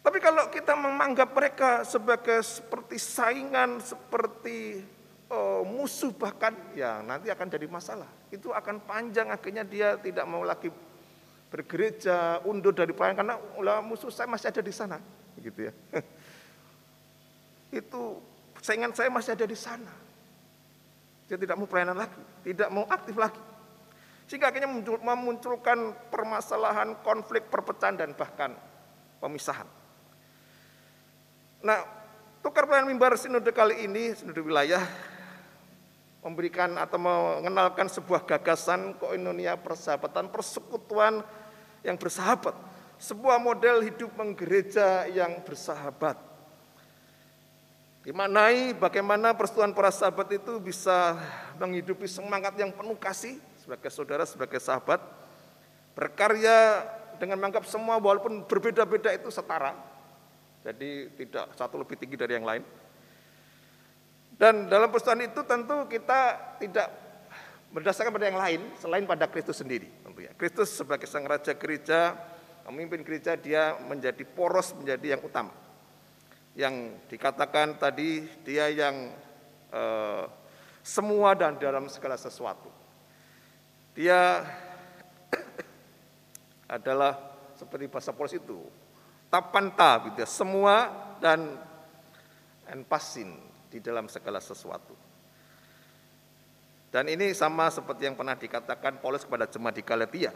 Tapi 0.01 0.17
kalau 0.17 0.49
kita 0.49 0.73
menganggap 0.73 1.29
mereka 1.29 1.85
sebagai 1.85 2.41
seperti 2.41 2.97
saingan, 2.97 3.77
seperti 3.79 4.81
uh, 5.29 5.61
musuh 5.63 6.11
bahkan, 6.15 6.55
ya 6.73 6.99
nanti 7.05 7.29
akan 7.29 7.47
jadi 7.47 7.67
masalah. 7.69 8.09
Itu 8.33 8.51
akan 8.51 8.83
panjang 8.83 9.29
akhirnya 9.29 9.63
dia 9.63 9.95
tidak 9.99 10.25
mau 10.27 10.41
lagi 10.41 10.73
bergereja, 11.53 12.41
undur 12.49 12.73
dari 12.73 12.91
pelayanan 12.97 13.17
karena 13.21 13.35
ulah 13.61 13.79
musuh 13.85 14.09
saya 14.09 14.25
masih 14.25 14.49
ada 14.49 14.61
di 14.65 14.73
sana, 14.73 14.97
gitu 15.37 15.69
ya. 15.69 15.73
Itu 17.85 18.21
saingan 18.57 18.93
saya 18.93 19.13
masih 19.13 19.37
ada 19.37 19.45
di 19.45 19.57
sana. 19.57 19.93
Dia 21.29 21.37
tidak 21.37 21.57
mau 21.57 21.69
pelayanan 21.69 21.97
lagi, 21.97 22.21
tidak 22.41 22.69
mau 22.73 22.89
aktif 22.89 23.15
lagi. 23.17 23.41
Sehingga 24.25 24.49
akhirnya 24.49 24.71
memunculkan 25.03 25.93
permasalahan, 26.09 26.97
konflik, 27.05 27.51
perpecahan 27.53 28.01
dan 28.01 28.17
bahkan 28.17 28.55
pemisahan. 29.21 29.67
Nah, 31.63 31.79
tukar 32.41 32.67
pelayanan 32.67 32.91
mimbar 32.91 33.15
sinode 33.15 33.51
kali 33.55 33.87
ini, 33.87 34.11
sinode 34.17 34.41
wilayah, 34.41 34.83
memberikan 36.23 36.79
atau 36.79 36.95
mengenalkan 36.95 37.91
sebuah 37.91 38.23
gagasan 38.23 38.95
koinonia 38.95 39.59
persahabatan, 39.59 40.31
persekutuan 40.31 41.19
yang 41.83 41.99
bersahabat. 41.99 42.55
Sebuah 42.95 43.35
model 43.43 43.83
hidup 43.83 44.15
menggereja 44.15 45.11
yang 45.11 45.43
bersahabat. 45.43 46.15
Dimanai 48.03 48.75
bagaimana 48.75 49.31
persatuan 49.35 49.71
para 49.71 49.91
sahabat 49.91 50.27
itu 50.35 50.59
bisa 50.59 51.15
menghidupi 51.59 52.07
semangat 52.07 52.55
yang 52.59 52.71
penuh 52.71 52.99
kasih 52.99 53.39
sebagai 53.59 53.91
saudara, 53.91 54.23
sebagai 54.27 54.59
sahabat. 54.59 54.99
Berkarya 55.95 56.83
dengan 57.19 57.39
menganggap 57.39 57.63
semua 57.67 57.99
walaupun 57.99 58.43
berbeda-beda 58.43 59.13
itu 59.15 59.31
setara, 59.31 59.71
jadi 60.63 61.11
tidak 61.15 61.53
satu 61.55 61.79
lebih 61.79 61.95
tinggi 61.95 62.17
dari 62.19 62.35
yang 62.35 62.47
lain. 62.47 62.63
Dan 64.43 64.67
dalam 64.67 64.91
persatuan 64.91 65.23
itu 65.23 65.39
tentu 65.47 65.87
kita 65.87 66.35
tidak 66.59 66.91
berdasarkan 67.71 68.11
pada 68.11 68.27
yang 68.27 68.35
lain 68.35 68.59
selain 68.75 69.07
pada 69.07 69.31
Kristus 69.31 69.63
sendiri. 69.63 69.87
Tentu 70.03 70.19
ya. 70.19 70.35
Kristus 70.35 70.75
sebagai 70.75 71.07
sang 71.07 71.23
raja 71.23 71.55
gereja, 71.55 72.11
memimpin 72.67 73.07
gereja 73.07 73.39
dia 73.39 73.79
menjadi 73.87 74.19
poros 74.27 74.75
menjadi 74.75 75.15
yang 75.15 75.23
utama. 75.23 75.55
Yang 76.59 76.75
dikatakan 77.07 77.79
tadi 77.79 78.27
dia 78.43 78.67
yang 78.67 79.15
eh, 79.71 80.25
semua 80.83 81.39
dan 81.39 81.55
dalam 81.55 81.87
segala 81.87 82.19
sesuatu. 82.19 82.67
Dia 83.95 84.43
adalah 86.75 87.15
seperti 87.55 87.87
bahasa 87.87 88.11
polos 88.11 88.35
itu 88.35 88.59
tapanta 89.31 90.03
gitu 90.11 90.19
ya, 90.19 90.27
semua 90.27 90.91
dan 91.23 91.55
enpasin. 92.67 93.52
Di 93.73 93.81
dalam 93.81 94.05
segala 94.05 94.37
sesuatu. 94.37 94.93
Dan 96.93 97.09
ini 97.09 97.33
sama 97.33 97.73
seperti 97.73 98.05
yang 98.05 98.13
pernah 98.13 98.37
dikatakan 98.37 99.01
Paulus 99.01 99.25
kepada 99.25 99.49
jemaat 99.49 99.73
di 99.73 99.81
Galatia, 99.81 100.29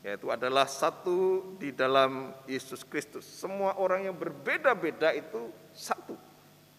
yaitu 0.00 0.32
adalah 0.32 0.64
satu 0.64 1.44
di 1.60 1.76
dalam 1.76 2.32
Yesus 2.48 2.88
Kristus. 2.88 3.28
Semua 3.28 3.76
orang 3.76 4.08
yang 4.08 4.16
berbeda-beda 4.16 5.12
itu 5.12 5.52
satu 5.76 6.16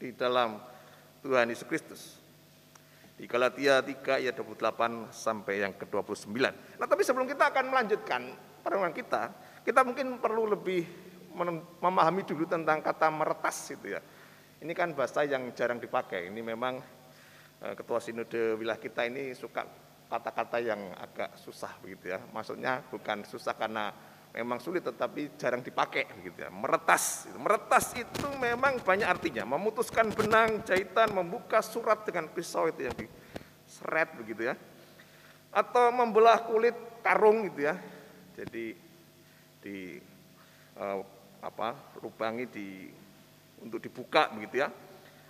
di 0.01 0.09
dalam 0.09 0.57
Tuhan 1.21 1.45
Yesus 1.53 1.69
Kristus. 1.69 2.01
Di 3.15 3.29
Galatia 3.29 3.79
3 3.79 4.25
ayat 4.25 4.33
28 4.41 5.13
sampai 5.13 5.61
yang 5.61 5.71
ke-29. 5.77 6.35
Nah, 6.81 6.87
tapi 6.89 7.05
sebelum 7.05 7.29
kita 7.29 7.53
akan 7.53 7.71
melanjutkan 7.71 8.27
pertemuan 8.65 8.91
kita, 8.91 9.29
kita 9.61 9.85
mungkin 9.85 10.17
perlu 10.17 10.49
lebih 10.49 10.83
memahami 11.77 12.25
dulu 12.25 12.49
tentang 12.49 12.81
kata 12.81 13.13
meretas 13.13 13.69
itu 13.69 13.93
ya. 13.93 14.01
Ini 14.63 14.71
kan 14.71 14.95
bahasa 14.95 15.27
yang 15.27 15.51
jarang 15.51 15.81
dipakai. 15.83 16.31
Ini 16.31 16.39
memang 16.39 16.79
eh, 17.59 17.73
ketua 17.75 17.99
sinode 17.99 18.55
wilayah 18.55 18.79
kita 18.79 19.03
ini 19.07 19.35
suka 19.35 19.67
kata-kata 20.05 20.61
yang 20.61 20.93
agak 20.95 21.35
susah 21.35 21.75
begitu 21.83 22.15
ya. 22.15 22.19
Maksudnya 22.31 22.79
bukan 22.87 23.25
susah 23.27 23.57
karena 23.57 23.91
memang 24.35 24.59
sulit 24.59 24.83
tetapi 24.83 25.39
jarang 25.39 25.63
dipakai 25.63 26.07
begitu 26.19 26.43
ya. 26.43 26.51
Meretas, 26.51 27.27
meretas 27.39 27.95
itu 27.95 28.27
memang 28.39 28.79
banyak 28.83 29.07
artinya. 29.07 29.43
Memutuskan 29.47 30.11
benang 30.11 30.63
jahitan, 30.67 31.11
membuka 31.15 31.63
surat 31.63 32.03
dengan 32.03 32.27
pisau 32.31 32.67
itu 32.67 32.87
yang 32.87 32.95
diseret 32.95 34.11
begitu 34.19 34.51
ya. 34.51 34.55
Atau 35.55 35.91
membelah 35.95 36.43
kulit 36.43 36.75
karung 36.99 37.47
gitu 37.47 37.71
ya. 37.71 37.75
Jadi 38.35 38.75
di 39.63 39.97
uh, 40.75 40.99
apa 41.39 41.95
lubangi 42.03 42.45
di 42.51 42.67
untuk 43.65 43.81
dibuka 43.81 44.29
begitu 44.31 44.61
ya. 44.61 44.69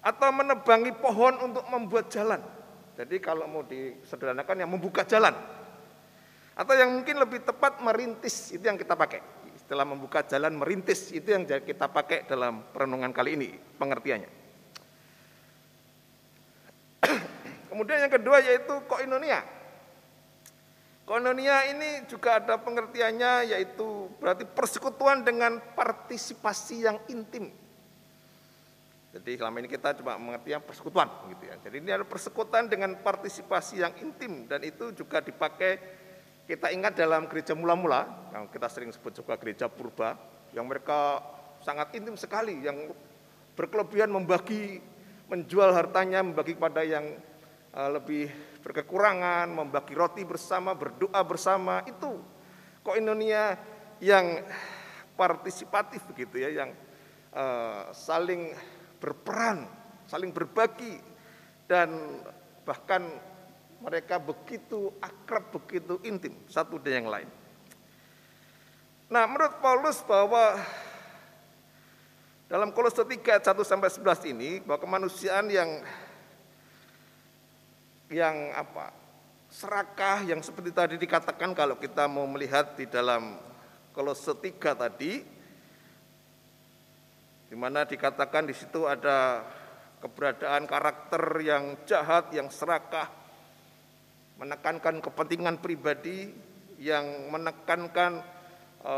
Atau 0.03 0.29
menebangi 0.35 0.91
pohon 0.99 1.39
untuk 1.41 1.65
membuat 1.71 2.11
jalan. 2.11 2.43
Jadi 2.93 3.17
kalau 3.23 3.47
mau 3.47 3.63
disederhanakan 3.63 4.61
yang 4.61 4.69
membuka 4.69 5.07
jalan 5.07 5.33
atau 6.55 6.71
yang 6.71 6.87
mungkin 6.87 7.19
lebih 7.19 7.43
tepat 7.43 7.83
merintis, 7.83 8.55
itu 8.55 8.63
yang 8.63 8.79
kita 8.79 8.95
pakai. 8.95 9.19
Setelah 9.59 9.83
membuka 9.83 10.23
jalan 10.23 10.55
merintis, 10.55 11.11
itu 11.11 11.35
yang 11.35 11.43
kita 11.43 11.91
pakai 11.91 12.23
dalam 12.23 12.63
perenungan 12.71 13.11
kali 13.11 13.35
ini, 13.35 13.49
pengertiannya. 13.75 14.31
Kemudian 17.75 18.07
yang 18.07 18.13
kedua 18.13 18.39
yaitu 18.39 18.71
koinonia. 18.87 19.43
Koinonia 21.03 21.67
ini 21.75 22.07
juga 22.07 22.39
ada 22.39 22.55
pengertiannya 22.55 23.51
yaitu 23.51 24.07
berarti 24.17 24.47
persekutuan 24.47 25.27
dengan 25.27 25.59
partisipasi 25.75 26.87
yang 26.87 26.97
intim. 27.11 27.51
Jadi 29.15 29.39
selama 29.39 29.63
ini 29.63 29.71
kita 29.71 29.95
coba 30.03 30.19
mengerti 30.19 30.51
yang 30.51 30.59
persekutuan 30.59 31.07
gitu 31.31 31.47
ya. 31.47 31.55
Jadi 31.63 31.75
ini 31.79 31.91
ada 31.95 32.03
persekutuan 32.03 32.67
dengan 32.67 32.99
partisipasi 32.99 33.79
yang 33.79 33.95
intim 34.03 34.43
dan 34.43 34.59
itu 34.59 34.91
juga 34.91 35.23
dipakai 35.23 35.79
kita 36.45 36.67
ingat 36.75 36.99
dalam 36.99 37.25
gereja 37.31 37.55
mula-mula, 37.55 38.05
yang 38.35 38.51
kita 38.51 38.67
sering 38.67 38.91
sebut 38.91 39.15
juga 39.15 39.39
gereja 39.39 39.71
purba, 39.71 40.19
yang 40.51 40.67
mereka 40.67 41.23
sangat 41.63 41.95
intim 41.97 42.13
sekali, 42.19 42.59
yang 42.61 42.91
berkelebihan 43.57 44.11
membagi, 44.11 44.77
menjual 45.31 45.73
hartanya, 45.73 46.21
membagi 46.21 46.53
kepada 46.53 46.85
yang 46.85 47.17
uh, 47.73 47.89
lebih 47.97 48.29
berkekurangan, 48.61 49.49
membagi 49.49 49.97
roti 49.97 50.21
bersama, 50.21 50.77
berdoa 50.77 51.17
bersama, 51.25 51.81
itu 51.89 52.21
koinonia 52.85 53.57
yang 53.97 54.45
partisipatif 55.17 56.05
begitu 56.13 56.45
ya, 56.45 56.61
yang 56.61 56.69
uh, 57.33 57.89
saling 57.89 58.53
berperan, 59.05 59.69
saling 60.09 60.33
berbagi, 60.33 60.97
dan 61.69 61.93
bahkan 62.65 63.05
mereka 63.77 64.17
begitu 64.17 64.89
akrab, 64.97 65.53
begitu 65.53 66.01
intim 66.01 66.33
satu 66.49 66.81
dengan 66.81 67.05
yang 67.05 67.09
lain. 67.13 67.29
Nah, 69.13 69.29
menurut 69.29 69.61
Paulus 69.61 70.01
bahwa 70.01 70.57
dalam 72.49 72.73
Kolose 72.73 73.05
3 73.05 73.45
1 73.45 73.61
sampai 73.61 73.93
11 73.93 74.33
ini 74.33 74.65
bahwa 74.65 74.81
kemanusiaan 74.81 75.45
yang 75.53 75.69
yang 78.09 78.57
apa? 78.57 79.05
serakah 79.45 80.27
yang 80.27 80.43
seperti 80.43 80.75
tadi 80.75 80.95
dikatakan 80.99 81.55
kalau 81.55 81.79
kita 81.79 82.11
mau 82.11 82.27
melihat 82.27 82.75
di 82.75 82.89
dalam 82.91 83.39
Kolose 83.95 84.35
3 84.35 84.51
tadi 84.75 85.34
di 87.45 87.53
mana 87.53 87.85
dikatakan 87.85 88.49
di 88.49 88.55
situ 88.57 88.89
ada 88.89 89.45
keberadaan 90.01 90.65
karakter 90.65 91.23
yang 91.45 91.85
jahat, 91.85 92.33
yang 92.33 92.49
serakah, 92.49 93.09
menekankan 94.41 95.01
kepentingan 95.01 95.61
pribadi 95.61 96.33
yang 96.81 97.31
menekankan 97.31 98.21
e, 98.81 98.95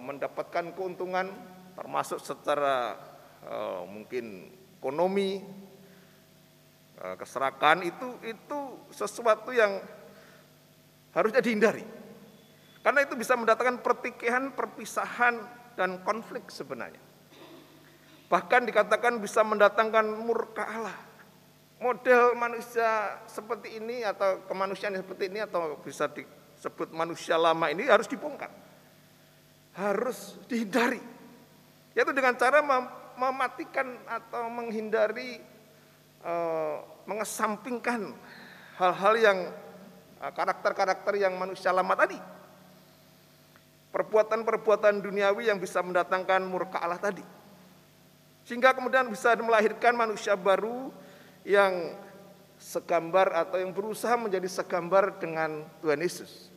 mendapatkan 0.00 0.72
keuntungan 0.76 1.28
termasuk 1.74 2.20
secara 2.22 2.96
e, 3.42 3.56
mungkin 3.88 4.52
ekonomi 4.78 5.42
e, 6.96 7.06
itu 7.84 8.08
itu 8.24 8.58
sesuatu 8.92 9.50
yang 9.52 9.76
harusnya 11.16 11.40
dihindari. 11.40 11.84
Karena 12.84 13.02
itu 13.02 13.18
bisa 13.18 13.34
mendatangkan 13.34 13.82
pertikaian 13.82 14.54
perpisahan 14.54 15.42
dan 15.74 16.00
konflik 16.06 16.46
sebenarnya 16.48 17.05
bahkan 18.26 18.66
dikatakan 18.66 19.22
bisa 19.22 19.46
mendatangkan 19.46 20.06
murka 20.18 20.66
Allah 20.66 21.06
model 21.76 22.32
manusia 22.36 23.20
seperti 23.28 23.76
ini 23.76 24.00
atau 24.04 24.44
kemanusiaan 24.48 24.96
seperti 24.96 25.28
ini 25.28 25.44
atau 25.44 25.76
bisa 25.84 26.08
disebut 26.08 26.92
manusia 26.92 27.36
lama 27.36 27.68
ini 27.68 27.84
harus 27.84 28.08
dibongkar. 28.08 28.48
Harus 29.76 30.40
dihindari. 30.48 31.00
Yaitu 31.92 32.12
dengan 32.16 32.32
cara 32.36 32.64
mematikan 33.16 33.92
atau 34.08 34.48
menghindari 34.48 35.40
eh, 36.24 36.76
mengesampingkan 37.04 38.16
hal-hal 38.80 39.14
yang 39.20 39.38
eh, 40.24 40.32
karakter-karakter 40.32 41.20
yang 41.20 41.36
manusia 41.36 41.76
lama 41.76 41.92
tadi. 41.92 42.16
Perbuatan-perbuatan 43.92 45.00
duniawi 45.00 45.48
yang 45.52 45.60
bisa 45.60 45.80
mendatangkan 45.80 46.40
murka 46.44 46.80
Allah 46.80 47.00
tadi. 47.00 47.35
Sehingga 48.46 48.70
kemudian 48.70 49.10
bisa 49.10 49.34
melahirkan 49.34 49.98
manusia 49.98 50.38
baru 50.38 50.94
yang 51.42 51.98
segambar 52.62 53.34
atau 53.34 53.58
yang 53.58 53.74
berusaha 53.74 54.14
menjadi 54.14 54.46
segambar 54.46 55.18
dengan 55.18 55.66
Tuhan 55.82 55.98
Yesus. 55.98 56.54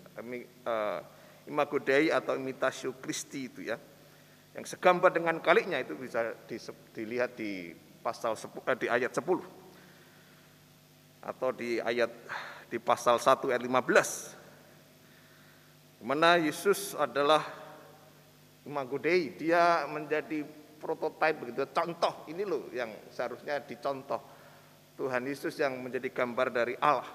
Imago 1.50 1.82
Dei 1.82 2.14
atau 2.14 2.38
imitasio 2.38 2.94
Christi 3.02 3.50
itu 3.50 3.66
ya. 3.66 3.82
Yang 4.54 4.78
segambar 4.78 5.10
dengan 5.18 5.42
kaliknya 5.42 5.82
itu 5.82 5.98
bisa 5.98 6.38
dilihat 6.94 7.34
di 7.34 7.74
pasal 8.06 8.38
eh, 8.38 8.78
di 8.78 8.88
ayat 8.88 9.10
10 9.10 9.26
atau 11.20 11.50
di 11.52 11.82
ayat 11.84 12.14
di 12.70 12.78
pasal 12.80 13.20
1 13.20 13.50
ayat 13.52 13.60
15 13.60 14.40
mana 16.00 16.40
Yesus 16.40 16.96
adalah 16.96 17.44
imago 18.64 18.96
Dei, 18.96 19.36
dia 19.36 19.84
menjadi 19.84 20.48
prototipe 20.80 21.44
begitu, 21.44 21.68
contoh 21.76 22.24
ini 22.32 22.48
loh 22.48 22.72
yang 22.72 22.90
seharusnya 23.12 23.60
dicontoh 23.60 24.24
Tuhan 25.00 25.24
Yesus 25.28 25.56
yang 25.60 25.80
menjadi 25.80 26.12
gambar 26.12 26.48
dari 26.52 26.76
Allah. 26.80 27.08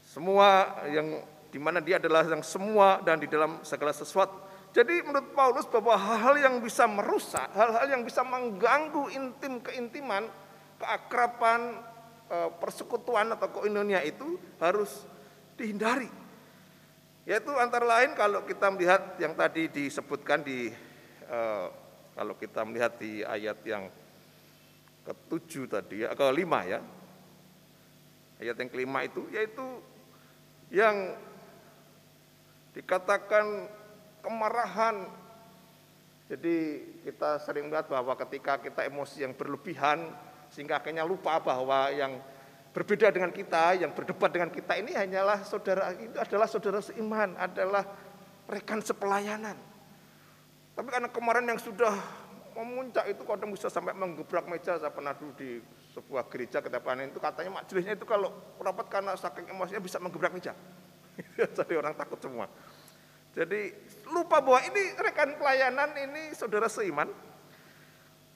Semua 0.00 0.80
yang 0.88 1.20
di 1.48 1.60
mana 1.60 1.80
dia 1.80 2.00
adalah 2.00 2.24
yang 2.24 2.40
semua 2.40 3.00
dan 3.04 3.20
di 3.20 3.28
dalam 3.28 3.60
segala 3.64 3.92
sesuatu. 3.92 4.48
Jadi 4.72 5.00
menurut 5.00 5.32
Paulus 5.32 5.64
bahwa 5.68 5.96
hal-hal 5.96 6.36
yang 6.40 6.56
bisa 6.60 6.84
merusak, 6.84 7.48
hal-hal 7.56 7.88
yang 7.88 8.02
bisa 8.04 8.20
mengganggu 8.20 9.12
intim 9.16 9.60
keintiman, 9.64 10.28
keakraban, 10.76 11.80
eh, 12.28 12.50
persekutuan 12.60 13.32
atau 13.32 13.48
koinonia 13.48 14.04
itu 14.04 14.36
harus 14.60 15.08
dihindari. 15.56 16.08
Yaitu 17.28 17.52
antara 17.56 17.84
lain 17.84 18.16
kalau 18.16 18.44
kita 18.44 18.72
melihat 18.72 19.16
yang 19.20 19.36
tadi 19.36 19.68
disebutkan 19.68 20.44
di 20.44 20.72
eh, 21.28 21.66
kalau 22.18 22.34
kita 22.34 22.66
melihat 22.66 22.98
di 22.98 23.22
ayat 23.22 23.62
yang 23.62 23.86
ketujuh 25.06 25.70
tadi 25.70 26.02
ya, 26.02 26.10
kelima 26.18 26.66
ya. 26.66 26.82
Ayat 28.42 28.58
yang 28.58 28.70
kelima 28.74 29.06
itu 29.06 29.22
yaitu 29.30 29.62
yang 30.74 31.14
dikatakan 32.74 33.70
kemarahan. 34.18 35.06
Jadi 36.26 36.82
kita 37.06 37.38
sering 37.38 37.70
melihat 37.70 37.86
bahwa 37.86 38.18
ketika 38.18 38.58
kita 38.66 38.82
emosi 38.82 39.22
yang 39.22 39.38
berlebihan 39.38 40.10
sehingga 40.50 40.82
akhirnya 40.82 41.06
lupa 41.06 41.38
bahwa 41.38 41.86
yang 41.94 42.18
berbeda 42.74 43.14
dengan 43.14 43.30
kita, 43.30 43.78
yang 43.78 43.94
berdebat 43.94 44.34
dengan 44.34 44.50
kita 44.50 44.74
ini 44.74 44.90
hanyalah 44.90 45.46
saudara 45.46 45.94
itu 45.94 46.18
adalah 46.18 46.50
saudara 46.50 46.82
seiman, 46.82 47.38
adalah 47.38 47.86
rekan 48.50 48.82
sepelayanan. 48.82 49.77
Tapi 50.78 50.94
karena 50.94 51.10
kemarin 51.10 51.42
yang 51.50 51.58
sudah 51.58 51.90
memuncak 52.54 53.10
itu 53.10 53.26
kadang 53.26 53.50
bisa 53.50 53.66
sampai 53.66 53.98
menggebrak 53.98 54.46
meja 54.46 54.78
saya 54.78 54.94
pernah 54.94 55.10
dulu 55.10 55.34
di 55.34 55.58
sebuah 55.90 56.30
gereja 56.30 56.62
ke 56.62 56.70
depan 56.70 57.02
itu 57.02 57.18
katanya 57.18 57.58
majelisnya 57.58 57.98
itu 57.98 58.06
kalau 58.06 58.30
rapat 58.62 58.86
karena 58.86 59.18
saking 59.18 59.50
emosinya 59.50 59.82
bisa 59.82 59.98
menggebrak 59.98 60.30
meja. 60.30 60.54
Jadi 61.58 61.74
orang 61.74 61.98
takut 61.98 62.22
semua. 62.22 62.46
Jadi 63.34 63.74
lupa 64.06 64.38
bahwa 64.38 64.62
ini 64.70 64.94
rekan 65.02 65.34
pelayanan 65.34 65.98
ini 65.98 66.30
saudara 66.38 66.70
seiman. 66.70 67.10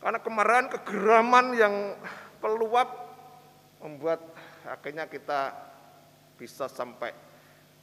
Karena 0.02 0.18
kemarahan, 0.18 0.66
kegeraman 0.66 1.54
yang 1.54 1.74
peluap 2.42 2.90
membuat 3.78 4.18
akhirnya 4.66 5.06
kita 5.06 5.54
bisa 6.34 6.66
sampai 6.66 7.14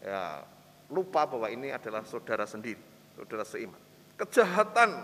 ya, 0.04 0.43
lupa 0.91 1.24
bahwa 1.24 1.48
ini 1.48 1.72
adalah 1.72 2.04
saudara 2.04 2.43
sendiri, 2.43 2.84
saudara 3.15 3.48
seiman. 3.48 3.88
Kejahatan. 4.19 4.99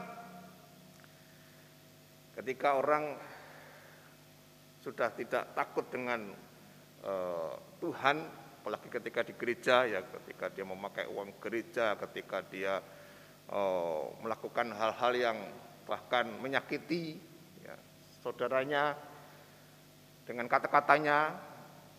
Ketika 2.36 2.76
orang 2.76 3.16
sudah 4.84 5.08
tidak 5.16 5.56
takut 5.56 5.88
dengan 5.88 6.36
uh, 7.00 7.56
Tuhan, 7.80 8.28
apalagi 8.60 8.92
ketika 8.92 9.24
di 9.24 9.32
gereja 9.40 9.88
ya, 9.88 10.04
ketika 10.04 10.52
dia 10.52 10.68
memakai 10.68 11.08
uang 11.08 11.40
gereja, 11.40 11.96
ketika 11.96 12.44
dia 12.44 12.84
uh, 13.56 14.12
melakukan 14.20 14.76
hal-hal 14.76 15.16
yang 15.16 15.38
bahkan 15.88 16.28
menyakiti 16.44 17.16
ya, 17.64 17.80
saudaranya 18.20 19.00
dengan 20.28 20.52
kata-katanya 20.52 21.40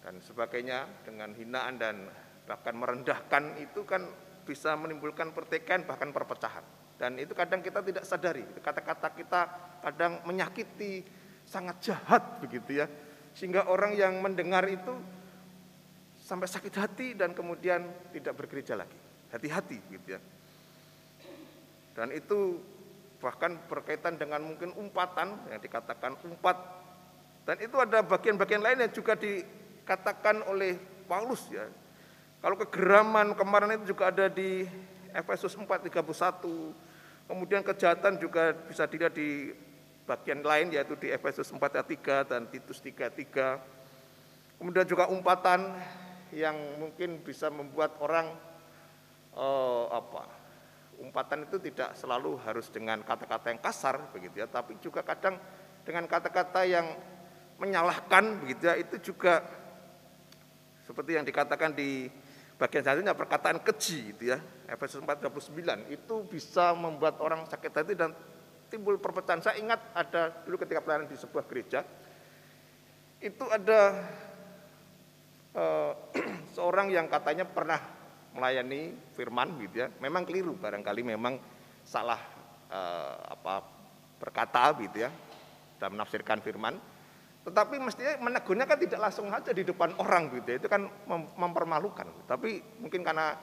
dan 0.05 0.21
sebagainya 0.21 1.01
dengan 1.01 1.33
hinaan 1.33 1.81
dan 1.81 1.97
bahkan 2.45 2.77
merendahkan 2.77 3.57
itu 3.57 3.89
kan 3.89 4.05
bisa 4.45 4.77
menimbulkan 4.77 5.33
pertikaian 5.33 5.83
bahkan 5.89 6.13
perpecahan 6.13 6.76
dan 6.97 7.21
itu 7.21 7.37
kadang 7.37 7.61
kita 7.61 7.85
tidak 7.85 8.05
sadari. 8.09 8.45
Kata-kata 8.65 9.13
kita 9.13 9.41
kadang 9.85 10.25
menyakiti 10.25 11.05
sangat 11.45 11.77
jahat 11.85 12.41
begitu 12.41 12.81
ya. 12.81 12.89
Sehingga 13.37 13.69
orang 13.69 13.93
yang 13.93 14.17
mendengar 14.25 14.65
itu 14.65 14.97
sampai 16.25 16.49
sakit 16.49 16.75
hati 16.75 17.09
dan 17.13 17.37
kemudian 17.37 17.85
tidak 18.17 18.33
bergereja 18.41 18.81
lagi. 18.81 18.97
Hati-hati 19.29 19.79
gitu 19.93 20.17
ya. 20.17 20.21
Dan 21.93 22.17
itu 22.17 22.65
bahkan 23.21 23.61
berkaitan 23.69 24.17
dengan 24.17 24.41
mungkin 24.41 24.73
umpatan 24.73 25.37
yang 25.53 25.61
dikatakan 25.61 26.17
umpat. 26.25 26.57
Dan 27.45 27.61
itu 27.61 27.77
ada 27.77 28.01
bagian-bagian 28.01 28.65
lain 28.65 28.89
yang 28.89 28.93
juga 28.93 29.13
dikatakan 29.21 30.49
oleh 30.49 30.81
Paulus 31.05 31.45
ya. 31.53 31.69
Kalau 32.41 32.57
kegeraman 32.57 33.37
kemarin 33.37 33.77
itu 33.77 33.93
juga 33.93 34.09
ada 34.09 34.33
di 34.33 34.65
Efesus 35.17 35.57
4:31 35.57 35.97
kemudian 37.27 37.65
kejahatan 37.65 38.21
juga 38.21 38.53
bisa 38.55 38.85
dilihat 38.87 39.17
di 39.17 39.51
bagian 40.07 40.45
lain 40.45 40.71
yaitu 40.71 40.95
di 40.95 41.11
Efesus 41.11 41.51
4 41.51 41.59
ayat 41.59 41.89
3 41.89 42.31
dan 42.31 42.43
Titus 42.47 42.79
3 42.79 43.11
3 43.11 44.61
kemudian 44.63 44.87
juga 44.87 45.09
umpatan 45.11 45.75
yang 46.31 46.55
mungkin 46.79 47.25
bisa 47.25 47.51
membuat 47.51 47.99
orang 47.99 48.31
uh, 49.35 49.91
apa 49.91 50.47
umpatan 51.01 51.45
itu 51.45 51.61
tidak 51.61 51.93
selalu 51.97 52.41
harus 52.45 52.73
dengan 52.73 53.05
kata-kata 53.05 53.53
yang 53.53 53.61
kasar 53.61 54.13
begitu 54.13 54.41
ya, 54.41 54.49
tapi 54.49 54.81
juga 54.81 55.05
kadang 55.05 55.37
dengan 55.85 56.09
kata-kata 56.09 56.65
yang 56.65 56.87
menyalahkan 57.61 58.45
begitu 58.45 58.69
ya, 58.69 58.75
itu 58.77 59.13
juga 59.13 59.45
seperti 60.85 61.19
yang 61.19 61.27
dikatakan 61.27 61.73
di 61.77 62.09
bagian 62.57 62.83
selanjutnya 62.83 63.15
perkataan 63.17 63.61
keji 63.61 64.17
gitu 64.17 64.33
ya. 64.33 64.39
Efesus 64.67 65.01
4:29 65.05 65.93
itu 65.93 66.15
bisa 66.27 66.73
membuat 66.73 67.21
orang 67.21 67.45
sakit 67.47 67.73
hati 67.73 67.95
dan 67.95 68.17
timbul 68.73 68.99
perpecahan. 68.99 69.45
Saya 69.45 69.61
ingat 69.61 69.81
ada 69.93 70.33
dulu 70.43 70.59
ketika 70.61 70.83
pelayanan 70.83 71.07
di 71.07 71.17
sebuah 71.17 71.45
gereja 71.47 71.85
itu 73.21 73.45
ada 73.49 73.81
uh, 75.57 75.93
seorang 76.57 76.93
yang 76.93 77.07
katanya 77.09 77.49
pernah 77.49 77.81
melayani 78.37 78.93
firman 79.17 79.57
gitu 79.65 79.87
ya. 79.87 79.89
Memang 80.01 80.29
keliru 80.29 80.53
barangkali 80.61 81.01
memang 81.01 81.41
salah 81.87 82.21
eh, 82.69 83.17
apa 83.33 83.65
berkata 84.21 84.77
gitu 84.77 85.09
ya 85.09 85.11
dalam 85.81 85.97
menafsirkan 85.97 86.45
firman. 86.45 86.77
Tetapi 87.47 87.79
mestinya 87.79 88.19
menegurnya 88.19 88.67
kan 88.67 88.75
tidak 88.75 88.99
langsung 88.99 89.31
saja 89.31 89.55
di 89.55 89.63
depan 89.63 89.95
orang 90.03 90.35
gitu 90.35 90.49
ya. 90.51 90.57
Itu 90.59 90.67
kan 90.67 90.91
mem 90.91 91.23
mempermalukan. 91.39 92.27
Tapi 92.27 92.59
mungkin 92.83 93.07
karena 93.07 93.39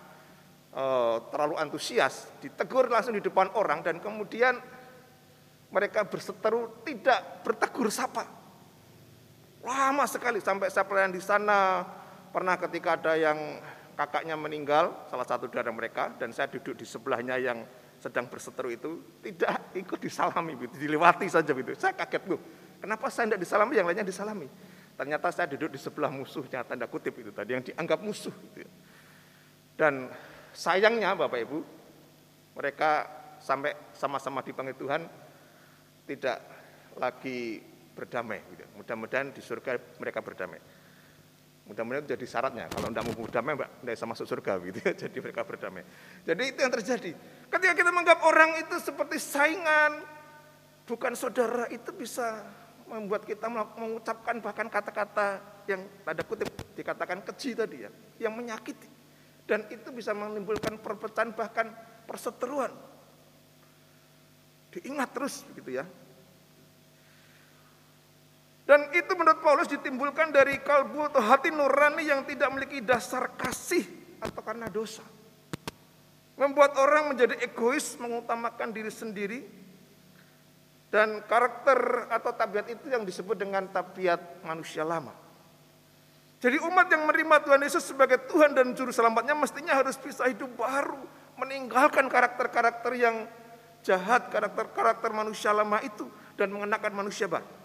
eh, 0.75 1.17
terlalu 1.31 1.55
antusias 1.55 2.27
ditegur 2.43 2.91
langsung 2.91 3.15
di 3.15 3.23
depan 3.23 3.55
orang 3.55 3.79
dan 3.79 4.03
kemudian 4.03 4.59
mereka 5.71 6.03
berseteru 6.03 6.83
tidak 6.83 7.47
bertegur 7.47 7.87
sapa. 7.87 8.27
Lama 9.63 10.03
sekali 10.03 10.43
sampai 10.43 10.67
saya 10.67 10.83
pelayan 10.83 11.15
di 11.15 11.23
sana 11.23 11.87
pernah 12.29 12.59
ketika 12.59 12.99
ada 12.99 13.15
yang 13.15 13.39
kakaknya 13.95 14.35
meninggal, 14.35 15.05
salah 15.07 15.25
satu 15.25 15.47
dari 15.47 15.69
mereka, 15.69 16.13
dan 16.17 16.33
saya 16.33 16.49
duduk 16.49 16.77
di 16.77 16.85
sebelahnya 16.85 17.37
yang 17.37 17.61
sedang 18.01 18.27
berseteru 18.27 18.73
itu, 18.73 18.99
tidak 19.23 19.71
ikut 19.77 19.99
disalami, 20.01 20.57
gitu, 20.59 20.75
dilewati 20.81 21.29
saja 21.29 21.53
gitu. 21.53 21.71
Saya 21.77 21.93
kaget 21.95 22.23
loh, 22.27 22.41
kenapa 22.83 23.07
saya 23.07 23.31
tidak 23.31 23.47
disalami, 23.47 23.79
yang 23.79 23.87
lainnya 23.87 24.03
disalami. 24.03 24.47
Ternyata 24.99 25.31
saya 25.31 25.47
duduk 25.55 25.71
di 25.71 25.79
sebelah 25.79 26.11
musuhnya, 26.11 26.67
tanda 26.67 26.85
kutip 26.91 27.15
itu 27.15 27.31
tadi, 27.31 27.55
yang 27.55 27.63
dianggap 27.63 28.03
musuh. 28.03 28.35
Gitu. 28.51 28.67
Dan 29.79 30.11
sayangnya 30.51 31.15
Bapak 31.15 31.39
Ibu, 31.47 31.59
mereka 32.59 33.07
sampai 33.39 33.71
sama-sama 33.95 34.43
dipanggil 34.43 34.75
Tuhan, 34.75 35.01
tidak 36.03 36.37
lagi 36.99 37.63
berdamai. 37.95 38.43
Gitu. 38.51 38.67
Mudah-mudahan 38.75 39.31
di 39.31 39.39
surga 39.39 39.79
mereka 39.97 40.19
berdamai. 40.19 40.59
Mudah-mudahan 41.63 42.03
itu 42.03 42.11
jadi 42.19 42.25
syaratnya. 42.27 42.65
Kalau 42.67 42.91
tidak 42.91 43.03
mau 43.07 43.15
berdamai, 43.15 43.55
mbak, 43.55 43.69
tidak 43.79 43.93
bisa 43.95 44.05
masuk 44.11 44.25
surga 44.27 44.53
gitu 44.67 44.79
ya. 44.83 44.91
Jadi 45.07 45.17
mereka 45.23 45.41
berdamai. 45.47 45.83
Jadi 46.27 46.43
itu 46.43 46.59
yang 46.59 46.73
terjadi. 46.75 47.11
Ketika 47.47 47.71
kita 47.71 47.89
menganggap 47.95 48.19
orang 48.27 48.59
itu 48.59 48.75
seperti 48.83 49.15
saingan, 49.15 50.03
bukan 50.83 51.15
saudara, 51.15 51.71
itu 51.71 51.87
bisa 51.95 52.43
membuat 52.93 53.25
kita 53.25 53.49
mengucapkan 53.49 54.38
bahkan 54.38 54.69
kata-kata 54.69 55.41
yang 55.65 55.82
tanda 56.06 56.21
kutip 56.21 56.49
dikatakan 56.77 57.25
keji 57.25 57.58
tadi 57.58 57.89
ya, 57.89 57.91
yang 58.21 58.38
menyakiti. 58.38 58.86
Dan 59.43 59.65
itu 59.73 59.89
bisa 59.91 60.13
menimbulkan 60.13 60.77
perpecahan 60.79 61.34
bahkan 61.34 61.73
perseteruan. 62.06 62.71
Diingat 64.71 65.10
terus 65.12 65.43
gitu 65.58 65.73
ya. 65.73 65.84
Dan 68.63 68.88
itu 68.95 69.12
menurut 69.19 69.43
Paulus 69.43 69.67
ditimbulkan 69.67 70.32
dari 70.32 70.56
kalbu 70.63 71.12
atau 71.12 71.19
hati 71.19 71.51
nurani 71.51 72.08
yang 72.08 72.23
tidak 72.23 72.47
memiliki 72.47 72.79
dasar 72.79 73.36
kasih 73.36 73.84
atau 74.23 74.39
karena 74.39 74.71
dosa. 74.71 75.03
Membuat 76.39 76.79
orang 76.79 77.12
menjadi 77.12 77.36
egois, 77.43 77.99
mengutamakan 77.99 78.71
diri 78.71 78.89
sendiri. 78.89 79.39
Dan 80.93 81.25
karakter 81.25 82.06
atau 82.13 82.29
tabiat 82.38 82.69
itu 82.69 82.86
yang 82.86 83.01
disebut 83.01 83.34
dengan 83.34 83.65
tabiat 83.65 84.45
manusia 84.45 84.86
lama. 84.86 85.10
Jadi 86.38 86.62
umat 86.62 86.86
yang 86.86 87.10
menerima 87.10 87.41
Tuhan 87.41 87.62
Yesus 87.65 87.82
sebagai 87.82 88.21
Tuhan 88.29 88.53
dan 88.53 88.77
Juru 88.77 88.93
Selamatnya 88.93 89.34
mestinya 89.34 89.73
harus 89.73 89.97
bisa 89.97 90.29
hidup 90.29 90.53
baru. 90.53 91.01
Meninggalkan 91.41 92.06
karakter-karakter 92.06 92.93
yang 92.93 93.25
jahat, 93.82 94.29
karakter-karakter 94.29 95.10
manusia 95.10 95.49
lama 95.49 95.82
itu. 95.82 96.06
Dan 96.38 96.53
mengenakan 96.53 96.93
manusia 96.93 97.25
baru 97.25 97.63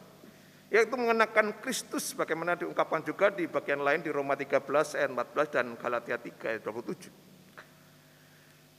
yaitu 0.68 1.00
mengenakan 1.00 1.56
Kristus 1.64 2.12
bagaimana 2.12 2.52
diungkapkan 2.52 3.00
juga 3.00 3.32
di 3.32 3.48
bagian 3.48 3.80
lain 3.80 4.04
di 4.04 4.12
Roma 4.12 4.36
13 4.36 5.00
ayat 5.00 5.10
14 5.16 5.48
dan 5.48 5.66
Galatia 5.80 6.16
3 6.20 6.52
ayat 6.56 6.62
27. 6.64 7.27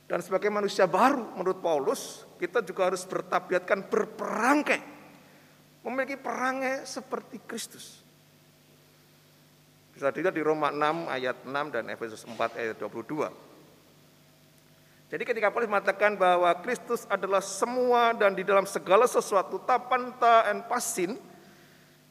Dan 0.09 0.25
sebagai 0.25 0.49
manusia 0.49 0.89
baru 0.89 1.37
menurut 1.37 1.61
Paulus, 1.61 2.25
kita 2.41 2.65
juga 2.65 2.89
harus 2.89 3.05
bertabiatkan 3.05 3.85
berperangkai. 3.85 4.81
Memiliki 5.85 6.17
perangai 6.17 6.81
seperti 6.89 7.37
Kristus. 7.45 8.01
Bisa 9.93 10.09
dilihat 10.09 10.33
di 10.33 10.41
Roma 10.41 10.73
6 10.73 11.13
ayat 11.13 11.37
6 11.45 11.53
dan 11.75 11.93
Efesus 11.93 12.25
4 12.25 12.57
ayat 12.57 12.75
22. 12.81 13.29
Jadi 15.13 15.23
ketika 15.25 15.53
Paulus 15.53 15.69
mengatakan 15.69 16.17
bahwa 16.17 16.53
Kristus 16.65 17.05
adalah 17.05 17.41
semua 17.45 18.13
dan 18.17 18.33
di 18.33 18.41
dalam 18.41 18.65
segala 18.65 19.05
sesuatu 19.05 19.61
tapanta 19.61 20.49
and 20.49 20.65
pasin, 20.65 21.21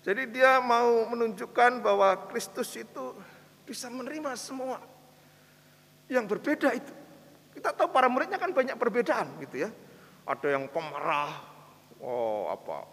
jadi 0.07 0.23
dia 0.27 0.63
mau 0.63 1.03
menunjukkan 1.11 1.83
bahwa 1.83 2.15
Kristus 2.31 2.75
itu 2.79 3.15
bisa 3.67 3.91
menerima 3.91 4.39
semua 4.39 4.79
yang 6.07 6.27
berbeda 6.27 6.75
itu. 6.75 6.98
Kita 7.59 7.75
tahu 7.75 7.91
para 7.91 8.07
muridnya 8.07 8.39
kan 8.39 8.55
banyak 8.55 8.79
perbedaan 8.79 9.35
gitu 9.43 9.67
ya. 9.67 9.75
Ada 10.23 10.55
yang 10.55 10.71
pemarah, 10.71 11.43
oh 11.99 12.55
apa, 12.55 12.87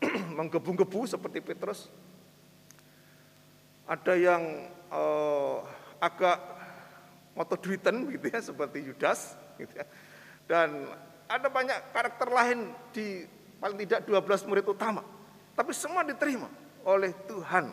menggebu-gebu 0.40 1.04
seperti 1.04 1.44
Petrus. 1.44 1.92
Ada 3.84 4.16
yang 4.16 4.72
uh, 4.88 5.60
agak 6.00 6.40
motoduiten 7.36 8.08
gitu 8.08 8.24
ya 8.32 8.40
seperti 8.40 8.88
Yudas 8.88 9.36
gitu 9.60 9.76
ya. 9.76 9.84
Dan 10.48 10.88
ada 11.28 11.52
banyak 11.52 11.92
karakter 11.92 12.32
lain 12.32 12.72
di 12.96 13.28
paling 13.60 13.76
tidak 13.84 14.08
12 14.08 14.48
murid 14.48 14.64
utama 14.64 15.04
tapi 15.52 15.76
semua 15.76 16.00
diterima 16.08 16.48
oleh 16.88 17.12
Tuhan. 17.28 17.68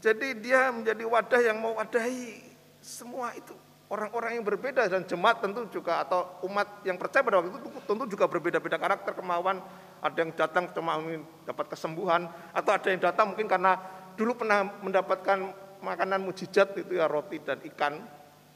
Jadi 0.00 0.32
dia 0.40 0.72
menjadi 0.72 1.04
wadah 1.04 1.40
yang 1.44 1.60
mewadahi 1.60 2.40
semua 2.80 3.36
itu 3.36 3.52
orang-orang 3.88 4.36
yang 4.36 4.44
berbeda 4.44 4.84
dan 4.88 5.02
jemaat 5.08 5.40
tentu 5.40 5.64
juga 5.72 6.04
atau 6.04 6.40
umat 6.44 6.84
yang 6.84 7.00
percaya 7.00 7.24
pada 7.24 7.40
waktu 7.40 7.56
itu 7.56 7.68
tentu 7.88 8.04
juga 8.04 8.28
berbeda-beda 8.28 8.76
karakter 8.76 9.16
kemauan 9.16 9.64
ada 9.98 10.18
yang 10.20 10.30
datang 10.36 10.68
cuma 10.76 11.00
ingin 11.00 11.24
dapat 11.48 11.72
kesembuhan 11.72 12.28
atau 12.52 12.70
ada 12.76 12.88
yang 12.92 13.00
datang 13.00 13.32
mungkin 13.32 13.48
karena 13.48 13.80
dulu 14.14 14.44
pernah 14.44 14.68
mendapatkan 14.84 15.38
makanan 15.80 16.20
mujizat 16.20 16.76
itu 16.76 17.00
ya 17.00 17.08
roti 17.08 17.40
dan 17.40 17.58
ikan 17.74 17.96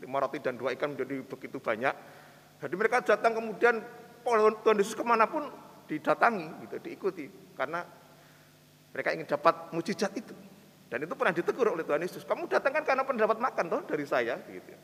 lima 0.04 0.16
roti 0.20 0.38
dan 0.42 0.60
dua 0.60 0.76
ikan 0.76 0.92
menjadi 0.92 1.24
begitu 1.24 1.56
banyak 1.58 1.94
jadi 2.60 2.74
mereka 2.76 3.00
datang 3.02 3.32
kemudian 3.32 3.80
Tuhan 4.22 4.76
Yesus 4.78 4.94
ke 4.94 5.02
mana 5.02 5.26
pun 5.26 5.48
didatangi 5.88 6.68
gitu 6.68 6.76
diikuti 6.78 7.26
karena 7.56 7.82
mereka 8.92 9.16
ingin 9.16 9.26
dapat 9.26 9.72
mujizat 9.72 10.12
itu 10.14 10.36
dan 10.92 11.08
itu 11.08 11.16
pernah 11.16 11.32
ditegur 11.32 11.72
oleh 11.72 11.88
Tuhan 11.88 12.04
Yesus. 12.04 12.20
Kamu 12.28 12.52
datang 12.52 12.68
kan 12.76 12.84
karena 12.84 13.00
pendapat 13.00 13.40
makan 13.40 13.64
toh 13.72 13.80
dari 13.88 14.04
saya 14.04 14.36
gitu. 14.44 14.76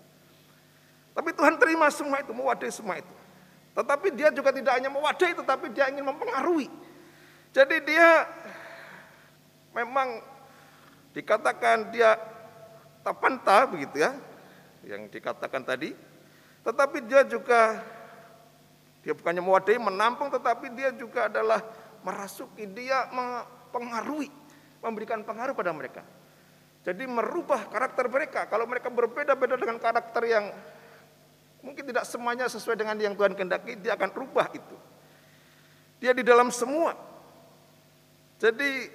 Tapi 1.18 1.34
Tuhan 1.34 1.58
terima 1.58 1.90
semua 1.90 2.22
itu, 2.22 2.30
mewadahi 2.30 2.70
semua 2.70 3.02
itu. 3.02 3.10
Tetapi 3.74 4.14
dia 4.14 4.30
juga 4.30 4.54
tidak 4.54 4.78
hanya 4.78 4.86
mewadahi 4.86 5.34
tetapi 5.34 5.66
dia 5.74 5.90
ingin 5.90 6.06
mempengaruhi. 6.06 6.70
Jadi 7.50 7.82
dia 7.82 8.22
memang 9.74 10.22
dikatakan 11.10 11.90
dia 11.90 12.14
tapanta 13.02 13.66
begitu 13.66 13.98
ya. 13.98 14.14
Yang 14.86 15.18
dikatakan 15.18 15.66
tadi. 15.66 15.90
Tetapi 16.62 17.02
dia 17.02 17.26
juga 17.26 17.82
dia 19.02 19.10
bukannya 19.10 19.42
mewadahi, 19.42 19.78
menampung 19.82 20.30
tetapi 20.30 20.70
dia 20.78 20.94
juga 20.94 21.26
adalah 21.26 21.58
merasuki, 22.06 22.62
dia 22.70 23.10
mempengaruhi 23.10 24.30
memberikan 24.78 25.26
pengaruh 25.26 25.54
pada 25.58 25.74
mereka. 25.74 26.06
Jadi 26.86 27.10
merubah 27.10 27.66
karakter 27.66 28.06
mereka. 28.06 28.46
Kalau 28.46 28.70
mereka 28.70 28.86
berbeda-beda 28.86 29.58
dengan 29.58 29.82
karakter 29.82 30.22
yang 30.30 30.46
mungkin 31.62 31.84
tidak 31.86 32.04
semuanya 32.06 32.46
sesuai 32.46 32.78
dengan 32.78 32.96
yang 32.98 33.14
Tuhan 33.18 33.34
kehendaki, 33.34 33.78
dia 33.78 33.94
akan 33.98 34.10
rubah 34.14 34.48
itu. 34.54 34.76
Dia 35.98 36.14
di 36.14 36.22
dalam 36.22 36.54
semua. 36.54 36.94
Jadi 38.38 38.86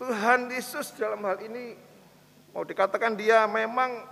Tuhan 0.00 0.48
Yesus 0.48 0.96
dalam 0.96 1.20
hal 1.28 1.44
ini 1.44 1.76
mau 2.56 2.64
dikatakan 2.64 3.12
dia 3.12 3.44
memang 3.44 4.04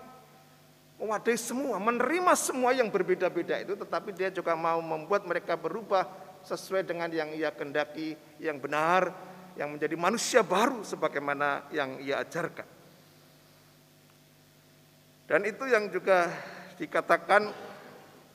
mewadai 1.02 1.34
semua, 1.34 1.82
menerima 1.82 2.32
semua 2.38 2.70
yang 2.70 2.86
berbeda-beda 2.92 3.58
itu, 3.58 3.74
tetapi 3.74 4.14
dia 4.14 4.30
juga 4.30 4.54
mau 4.54 4.78
membuat 4.78 5.26
mereka 5.26 5.58
berubah 5.58 6.06
sesuai 6.46 6.86
dengan 6.86 7.10
yang 7.10 7.34
ia 7.34 7.50
kendaki, 7.50 8.14
yang 8.38 8.62
benar, 8.62 9.10
yang 9.58 9.74
menjadi 9.74 9.96
manusia 9.98 10.40
baru 10.46 10.86
sebagaimana 10.86 11.66
yang 11.74 11.98
ia 11.98 12.22
ajarkan. 12.22 12.71
Dan 15.32 15.48
itu 15.48 15.64
yang 15.64 15.88
juga 15.88 16.28
dikatakan 16.76 17.48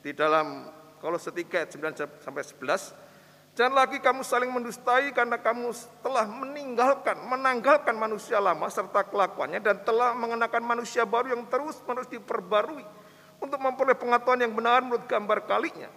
di 0.02 0.18
dalam 0.18 0.66
Kolose 0.98 1.30
3 1.30 1.46
ayat 1.46 1.70
9 1.70 2.26
sampai 2.26 2.42
11, 2.42 3.54
Jangan 3.54 3.74
lagi 3.74 4.02
kamu 4.02 4.26
saling 4.26 4.50
mendustai 4.50 5.14
karena 5.14 5.38
kamu 5.38 5.70
telah 6.02 6.26
meninggalkan, 6.26 7.22
menanggalkan 7.22 7.94
manusia 7.94 8.42
lama 8.42 8.66
serta 8.66 9.06
kelakuannya 9.06 9.62
dan 9.62 9.78
telah 9.86 10.18
mengenakan 10.18 10.66
manusia 10.66 11.06
baru 11.06 11.38
yang 11.38 11.46
terus 11.46 11.78
menerus 11.86 12.10
diperbarui 12.10 12.86
untuk 13.42 13.62
memperoleh 13.62 13.98
pengetahuan 13.98 14.42
yang 14.42 14.54
benar 14.58 14.82
menurut 14.82 15.06
gambar 15.06 15.46
kalinya. 15.46 15.90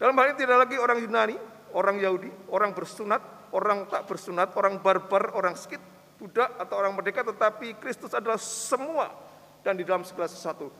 Dalam 0.00 0.16
hal 0.16 0.32
ini 0.32 0.36
tidak 0.40 0.56
lagi 0.64 0.76
orang 0.80 1.04
Yunani, 1.04 1.36
orang 1.76 1.96
Yahudi, 2.00 2.32
orang 2.48 2.72
bersunat, 2.72 3.20
orang 3.52 3.84
tak 3.92 4.08
bersunat, 4.08 4.56
orang 4.56 4.80
barbar, 4.80 5.36
orang 5.36 5.52
skit, 5.52 5.80
budak 6.16 6.48
atau 6.56 6.80
orang 6.80 6.96
merdeka, 6.96 7.24
tetapi 7.24 7.76
Kristus 7.76 8.12
adalah 8.16 8.40
semua 8.40 9.27
dan 9.62 9.78
di 9.78 9.84
dalam 9.84 10.02
segala 10.06 10.30
sesuatu. 10.30 10.70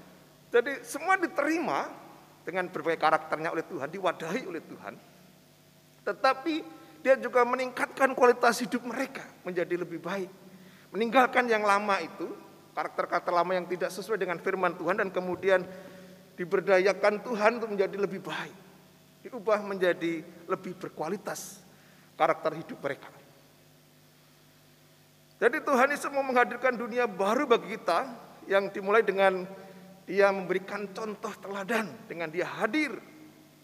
Jadi 0.49 0.81
semua 0.87 1.21
diterima 1.21 1.89
dengan 2.49 2.69
berbagai 2.73 2.97
karakternya 2.97 3.53
oleh 3.53 3.65
Tuhan, 3.69 3.93
diwadahi 3.93 4.43
oleh 4.49 4.63
Tuhan. 4.65 4.95
Tetapi 6.09 6.55
dia 7.05 7.15
juga 7.21 7.45
meningkatkan 7.45 8.17
kualitas 8.17 8.65
hidup 8.65 8.89
mereka 8.89 9.23
menjadi 9.45 9.77
lebih 9.77 10.01
baik. 10.01 10.31
Meninggalkan 10.89 11.45
yang 11.53 11.69
lama 11.69 12.01
itu, 12.01 12.33
karakter-karakter 12.73 13.29
lama 13.29 13.53
yang 13.53 13.69
tidak 13.69 13.93
sesuai 13.93 14.17
dengan 14.17 14.41
firman 14.41 14.73
Tuhan 14.73 15.05
dan 15.05 15.13
kemudian 15.13 15.61
diberdayakan 16.41 17.21
Tuhan 17.21 17.51
untuk 17.61 17.77
menjadi 17.77 17.97
lebih 18.01 18.25
baik. 18.25 18.57
Diubah 19.29 19.61
menjadi 19.61 20.25
lebih 20.49 20.73
berkualitas 20.81 21.61
karakter 22.17 22.57
hidup 22.57 22.79
mereka. 22.81 23.11
Jadi 25.39 25.63
Tuhan 25.63 25.89
Yesus 25.95 26.11
mau 26.11 26.25
menghadirkan 26.27 26.75
dunia 26.75 27.07
baru 27.07 27.47
bagi 27.47 27.79
kita 27.79 28.11
yang 28.49 28.73
dimulai 28.73 29.05
dengan 29.05 29.45
dia 30.09 30.33
memberikan 30.33 30.89
contoh 30.97 31.31
teladan 31.37 31.93
dengan 32.09 32.33
dia 32.33 32.49
hadir 32.49 32.97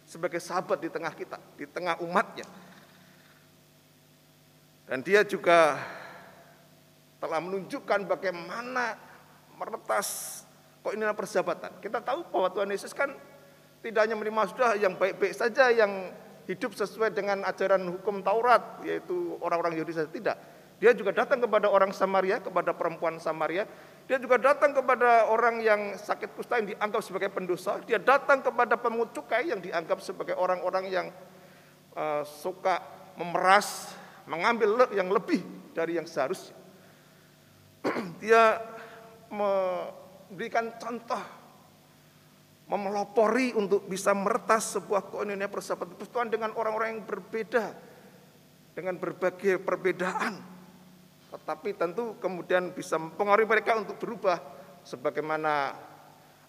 sebagai 0.04 0.36
sahabat 0.36 0.84
di 0.84 0.92
tengah 0.92 1.16
kita, 1.16 1.40
di 1.56 1.64
tengah 1.64 1.96
umatnya. 2.04 2.44
Dan 4.84 5.00
dia 5.00 5.24
juga 5.24 5.80
telah 7.16 7.40
menunjukkan 7.40 8.04
bagaimana 8.04 9.00
meretas 9.56 10.44
inilah 10.92 11.16
persahabatan. 11.16 11.80
Kita 11.80 12.04
tahu 12.04 12.28
bahwa 12.28 12.52
Tuhan 12.52 12.68
Yesus 12.68 12.92
kan 12.92 13.08
tidak 13.80 14.04
hanya 14.04 14.20
menerima 14.20 14.42
sudah 14.52 14.76
yang 14.76 14.92
baik-baik 15.00 15.32
saja 15.32 15.72
yang 15.72 16.12
hidup 16.44 16.76
sesuai 16.76 17.16
dengan 17.16 17.40
ajaran 17.48 17.80
hukum 17.88 18.20
Taurat, 18.20 18.84
yaitu 18.84 19.40
orang-orang 19.40 19.80
Yahudi 19.80 19.96
saja 19.96 20.10
tidak. 20.12 20.36
Dia 20.76 20.92
juga 20.92 21.16
datang 21.16 21.40
kepada 21.40 21.72
orang 21.72 21.96
Samaria, 21.96 22.44
kepada 22.44 22.76
perempuan 22.76 23.16
Samaria. 23.16 23.64
Dia 24.04 24.20
juga 24.20 24.36
datang 24.36 24.76
kepada 24.76 25.32
orang 25.32 25.64
yang 25.64 25.96
sakit 25.96 26.36
kusta 26.36 26.60
yang 26.60 26.76
dianggap 26.76 27.00
sebagai 27.00 27.32
pendosa. 27.32 27.80
Dia 27.88 27.96
datang 27.96 28.44
kepada 28.44 28.76
pemungut 28.76 29.16
cukai 29.16 29.48
yang 29.48 29.64
dianggap 29.64 30.04
sebagai 30.04 30.36
orang-orang 30.36 30.92
yang 30.92 31.06
uh, 31.96 32.20
suka 32.20 32.84
memeras, 33.16 33.96
mengambil 34.28 34.92
yang 34.92 35.08
lebih 35.08 35.40
dari 35.72 35.96
yang 35.96 36.04
seharusnya. 36.04 36.52
Dia 38.22 38.60
memberikan 39.32 40.76
contoh 40.76 41.24
memelopori 42.68 43.56
untuk 43.56 43.88
bisa 43.88 44.12
meretas 44.12 44.76
sebuah 44.76 45.08
koinonia 45.08 45.48
persahabatan 45.48 45.96
persatuan 45.96 46.28
dengan 46.28 46.52
orang-orang 46.56 46.96
yang 47.00 47.04
berbeda 47.08 47.72
dengan 48.72 48.96
berbagai 49.00 49.60
perbedaan 49.60 50.53
tetapi 51.34 51.74
tentu 51.74 52.14
kemudian 52.22 52.70
bisa 52.70 52.94
mempengaruhi 52.94 53.48
mereka 53.50 53.74
untuk 53.74 53.98
berubah 53.98 54.38
sebagaimana 54.86 55.74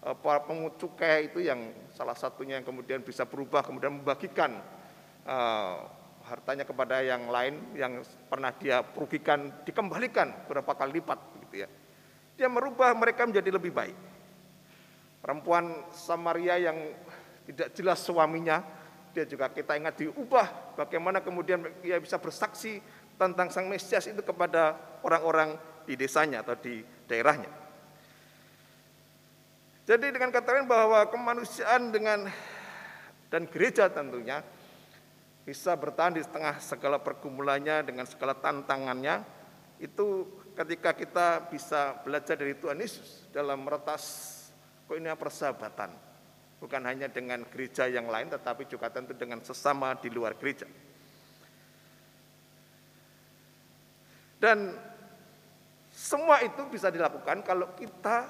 eh, 0.06 0.15
para 0.21 0.45
cukai 0.78 1.34
itu 1.34 1.41
yang 1.41 1.74
salah 1.89 2.13
satunya 2.13 2.62
yang 2.62 2.67
kemudian 2.67 3.02
bisa 3.02 3.26
berubah 3.26 3.65
kemudian 3.65 3.98
membagikan 3.98 4.62
uh, 5.26 5.76
hartanya 6.26 6.65
kepada 6.65 7.06
yang 7.06 7.30
lain 7.30 7.78
yang 7.78 8.02
pernah 8.30 8.50
dia 8.54 8.82
perugikan 8.82 9.62
dikembalikan 9.62 10.50
berapa 10.50 10.71
kali 10.74 11.02
lipat 11.02 11.19
gitu 11.45 11.65
ya. 11.65 11.69
Dia 12.36 12.50
merubah 12.50 12.91
mereka 12.98 13.30
menjadi 13.30 13.54
lebih 13.54 13.71
baik. 13.71 13.98
Perempuan 15.21 15.89
Samaria 15.93 16.60
yang 16.60 16.78
tidak 17.45 17.74
jelas 17.78 18.02
suaminya, 18.02 18.62
dia 19.13 19.26
juga 19.26 19.50
kita 19.50 19.78
ingat 19.78 19.95
diubah 20.02 20.76
bagaimana 20.76 21.21
kemudian 21.21 21.62
dia 21.82 21.98
bisa 22.02 22.19
bersaksi 22.19 22.82
tentang 23.15 23.47
Sang 23.51 23.67
Mesias 23.67 24.08
itu 24.08 24.21
kepada 24.21 24.75
orang-orang 25.04 25.56
di 25.88 25.95
desanya 25.95 26.41
atau 26.43 26.56
di 26.60 26.84
daerahnya. 27.08 27.51
Jadi 29.86 30.10
dengan 30.10 30.34
kata 30.34 30.49
lain 30.49 30.65
bahwa 30.65 31.06
kemanusiaan 31.13 31.93
dengan 31.93 32.25
dan 33.30 33.45
gereja 33.45 33.86
tentunya 33.89 34.41
bisa 35.45 35.78
bertahan 35.78 36.17
di 36.17 36.25
tengah 36.25 36.58
segala 36.58 36.97
pergumulannya 36.97 37.86
dengan 37.86 38.10
segala 38.10 38.34
tantangannya 38.34 39.21
itu 39.78 40.25
ketika 40.58 40.97
kita 40.97 41.28
bisa 41.54 42.01
belajar 42.01 42.34
dari 42.34 42.58
Tuhan 42.58 42.82
Yesus 42.82 43.30
dalam 43.30 43.62
meretas 43.62 44.34
Kok 44.86 44.97
ini 45.01 45.10
persahabatan? 45.17 45.89
Bukan 46.62 46.82
hanya 46.86 47.10
dengan 47.10 47.41
gereja 47.49 47.89
yang 47.89 48.06
lain, 48.06 48.30
tetapi 48.30 48.69
juga 48.69 48.93
tentu 48.93 49.17
dengan 49.17 49.41
sesama 49.41 49.97
di 49.97 50.13
luar 50.13 50.38
gereja. 50.38 50.69
Dan 54.41 54.76
semua 55.95 56.43
itu 56.43 56.67
bisa 56.67 56.91
dilakukan 56.91 57.39
kalau 57.41 57.71
kita 57.74 58.28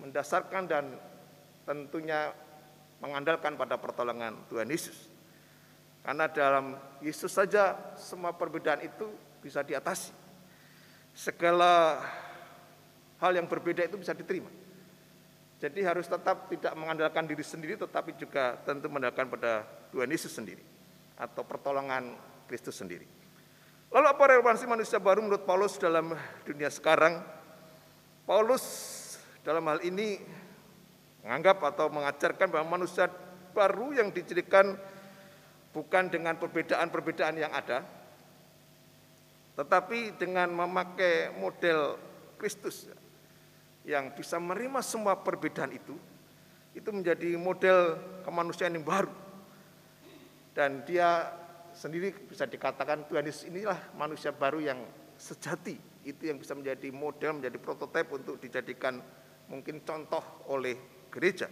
mendasarkan 0.00 0.64
dan 0.64 0.84
tentunya 1.68 2.32
mengandalkan 3.04 3.56
pada 3.56 3.76
pertolongan 3.76 4.36
Tuhan 4.48 4.68
Yesus. 4.68 5.08
Karena 6.00 6.24
dalam 6.32 6.80
Yesus 7.04 7.28
saja 7.28 7.76
semua 8.00 8.32
perbedaan 8.32 8.80
itu 8.80 9.12
bisa 9.44 9.60
diatasi. 9.60 10.12
Segala 11.12 12.00
hal 13.20 13.36
yang 13.36 13.44
berbeda 13.44 13.84
itu 13.84 14.00
bisa 14.00 14.16
diterima. 14.16 14.48
Jadi 15.60 15.84
harus 15.84 16.08
tetap 16.08 16.48
tidak 16.48 16.72
mengandalkan 16.72 17.28
diri 17.28 17.44
sendiri 17.44 17.76
tetapi 17.76 18.16
juga 18.16 18.56
tentu 18.64 18.88
mengandalkan 18.88 19.28
pada 19.28 19.68
Tuhan 19.92 20.08
Yesus 20.08 20.32
sendiri 20.32 20.64
atau 21.20 21.44
pertolongan 21.44 22.16
Kristus 22.48 22.80
sendiri. 22.80 23.19
Lalu 23.90 24.06
apa 24.06 24.22
relevansi 24.30 24.70
manusia 24.70 25.02
baru 25.02 25.18
menurut 25.18 25.42
Paulus 25.42 25.74
dalam 25.74 26.14
dunia 26.46 26.70
sekarang? 26.70 27.18
Paulus 28.22 28.62
dalam 29.42 29.66
hal 29.66 29.82
ini 29.82 30.22
menganggap 31.26 31.58
atau 31.74 31.90
mengajarkan 31.90 32.54
bahwa 32.54 32.78
manusia 32.78 33.10
baru 33.50 33.90
yang 33.90 34.14
dicirikan 34.14 34.78
bukan 35.74 36.06
dengan 36.06 36.38
perbedaan-perbedaan 36.38 37.34
yang 37.34 37.50
ada, 37.50 37.82
tetapi 39.58 40.14
dengan 40.14 40.54
memakai 40.54 41.34
model 41.34 41.98
Kristus 42.38 42.86
yang 43.82 44.14
bisa 44.14 44.38
menerima 44.38 44.86
semua 44.86 45.18
perbedaan 45.18 45.74
itu, 45.74 45.98
itu 46.78 46.88
menjadi 46.94 47.34
model 47.34 47.98
kemanusiaan 48.22 48.78
yang 48.78 48.86
baru. 48.86 49.10
Dan 50.54 50.86
dia 50.86 51.39
sendiri 51.80 52.12
bisa 52.12 52.44
dikatakan 52.44 53.08
Tuhan 53.08 53.24
Yesus 53.24 53.48
inilah 53.48 53.96
manusia 53.96 54.36
baru 54.36 54.60
yang 54.60 54.84
sejati. 55.16 55.80
Itu 56.04 56.28
yang 56.28 56.36
bisa 56.36 56.52
menjadi 56.52 56.92
model, 56.92 57.40
menjadi 57.40 57.56
prototipe 57.56 58.12
untuk 58.12 58.36
dijadikan 58.36 59.00
mungkin 59.48 59.80
contoh 59.80 60.44
oleh 60.52 60.76
gereja. 61.08 61.48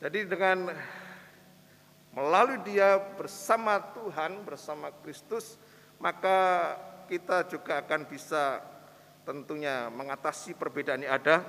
Jadi 0.00 0.24
dengan 0.24 0.72
melalui 2.16 2.64
dia 2.64 2.96
bersama 2.96 3.76
Tuhan, 3.92 4.48
bersama 4.48 4.88
Kristus, 5.04 5.60
maka 6.00 6.74
kita 7.12 7.44
juga 7.44 7.84
akan 7.84 8.08
bisa 8.08 8.64
tentunya 9.28 9.92
mengatasi 9.92 10.56
perbedaan 10.56 11.04
yang 11.04 11.20
ada 11.20 11.44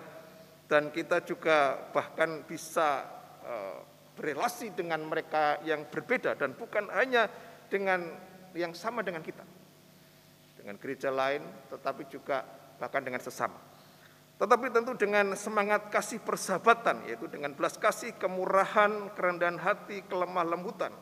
dan 0.68 0.92
kita 0.92 1.24
juga 1.24 1.88
bahkan 1.96 2.44
bisa 2.44 3.08
uh, 3.48 3.99
berelasi 4.20 4.76
dengan 4.76 5.00
mereka 5.08 5.64
yang 5.64 5.88
berbeda 5.88 6.36
dan 6.36 6.52
bukan 6.52 6.92
hanya 6.92 7.32
dengan 7.72 8.04
yang 8.52 8.76
sama 8.76 9.00
dengan 9.00 9.24
kita. 9.24 9.48
Dengan 10.60 10.76
gereja 10.76 11.08
lain 11.08 11.40
tetapi 11.72 12.04
juga 12.12 12.44
bahkan 12.76 13.00
dengan 13.00 13.24
sesama. 13.24 13.56
Tetapi 14.40 14.72
tentu 14.72 14.96
dengan 14.96 15.36
semangat 15.36 15.92
kasih 15.92 16.24
persahabatan, 16.24 17.04
yaitu 17.12 17.28
dengan 17.28 17.52
belas 17.52 17.76
kasih, 17.76 18.16
kemurahan, 18.16 19.12
kerendahan 19.12 19.60
hati, 19.60 20.00
kelemah 20.08 20.48
lembutan. 20.48 20.96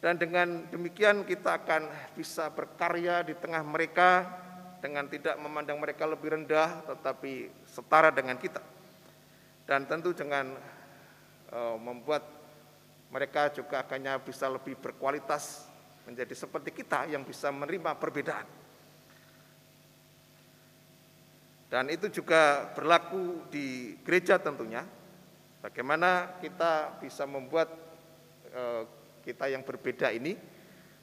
Dan 0.00 0.16
dengan 0.16 0.64
demikian 0.72 1.28
kita 1.28 1.60
akan 1.60 1.88
bisa 2.16 2.48
berkarya 2.52 3.20
di 3.20 3.36
tengah 3.36 3.60
mereka 3.60 4.24
dengan 4.80 5.04
tidak 5.12 5.36
memandang 5.36 5.76
mereka 5.76 6.08
lebih 6.08 6.40
rendah, 6.40 6.88
tetapi 6.88 7.52
setara 7.68 8.08
dengan 8.08 8.40
kita. 8.40 8.64
Dan 9.68 9.84
tentu 9.84 10.16
dengan 10.16 10.56
membuat 11.54 12.26
mereka 13.10 13.54
juga 13.54 13.86
akannya 13.86 14.18
bisa 14.22 14.50
lebih 14.50 14.74
berkualitas 14.76 15.70
menjadi 16.06 16.34
seperti 16.34 16.70
kita 16.70 17.10
yang 17.10 17.26
bisa 17.26 17.50
menerima 17.50 17.98
perbedaan. 17.98 18.46
Dan 21.66 21.90
itu 21.90 22.06
juga 22.10 22.70
berlaku 22.78 23.50
di 23.50 23.98
gereja 24.06 24.38
tentunya. 24.38 24.86
Bagaimana 25.58 26.38
kita 26.38 27.02
bisa 27.02 27.26
membuat 27.26 27.66
eh, 28.54 28.86
kita 29.26 29.50
yang 29.50 29.66
berbeda 29.66 30.14
ini 30.14 30.38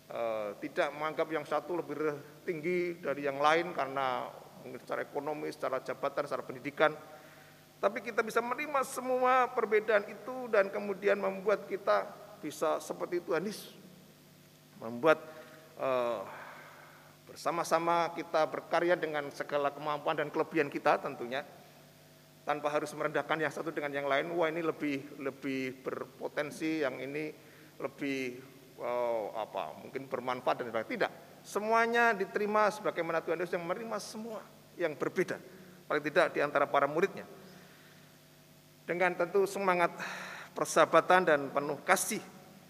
eh, 0.07 0.49
tidak 0.63 0.87
menganggap 0.95 1.27
yang 1.35 1.43
satu 1.43 1.83
lebih 1.83 2.15
tinggi 2.47 2.95
dari 3.03 3.27
yang 3.27 3.43
lain 3.43 3.75
karena 3.75 4.31
secara 4.79 5.03
ekonomi, 5.03 5.51
secara 5.51 5.83
jabatan, 5.83 6.23
secara 6.23 6.47
pendidikan. 6.47 6.95
Tapi 7.83 7.99
kita 7.99 8.23
bisa 8.23 8.39
menerima 8.39 8.79
semua 8.87 9.51
perbedaan 9.51 10.07
itu 10.07 10.47
dan 10.47 10.71
kemudian 10.71 11.19
membuat 11.19 11.67
kita 11.67 12.07
bisa 12.39 12.79
seperti 12.79 13.19
Tuhan 13.19 13.43
Yesus. 13.43 13.75
Membuat 14.79 15.19
uh, 15.75 16.23
Bersama-sama 17.33 18.13
kita 18.13 18.45
berkarya 18.45 18.93
dengan 18.93 19.25
segala 19.33 19.73
kemampuan 19.73 20.13
dan 20.13 20.29
kelebihan 20.29 20.69
kita 20.69 21.01
tentunya 21.01 21.41
tanpa 22.45 22.69
harus 22.69 22.93
merendahkan 22.93 23.41
yang 23.41 23.49
satu 23.49 23.73
dengan 23.73 23.89
yang 23.89 24.05
lain. 24.05 24.29
Wah 24.37 24.53
ini 24.53 24.61
lebih 24.61 25.17
lebih 25.17 25.81
berpotensi, 25.81 26.85
yang 26.85 27.01
ini 27.01 27.33
lebih 27.81 28.37
oh, 28.77 29.33
apa? 29.33 29.73
Mungkin 29.81 30.05
bermanfaat 30.05 30.61
dan 30.61 30.69
sebagainya. 30.69 30.93
Tidak, 30.93 31.11
semuanya 31.41 32.13
diterima 32.13 32.69
sebagaimana 32.69 33.17
Tuhan 33.25 33.41
Yesus 33.41 33.57
yang 33.57 33.65
menerima 33.65 33.97
semua 33.97 34.45
yang 34.77 34.93
berbeda. 34.93 35.41
Paling 35.89 36.05
tidak 36.05 36.37
di 36.37 36.39
antara 36.45 36.69
para 36.69 36.85
muridnya. 36.85 37.25
Dengan 38.83 39.15
tentu 39.15 39.47
semangat 39.47 39.95
persahabatan 40.51 41.21
dan 41.23 41.39
penuh 41.49 41.79
kasih 41.87 42.21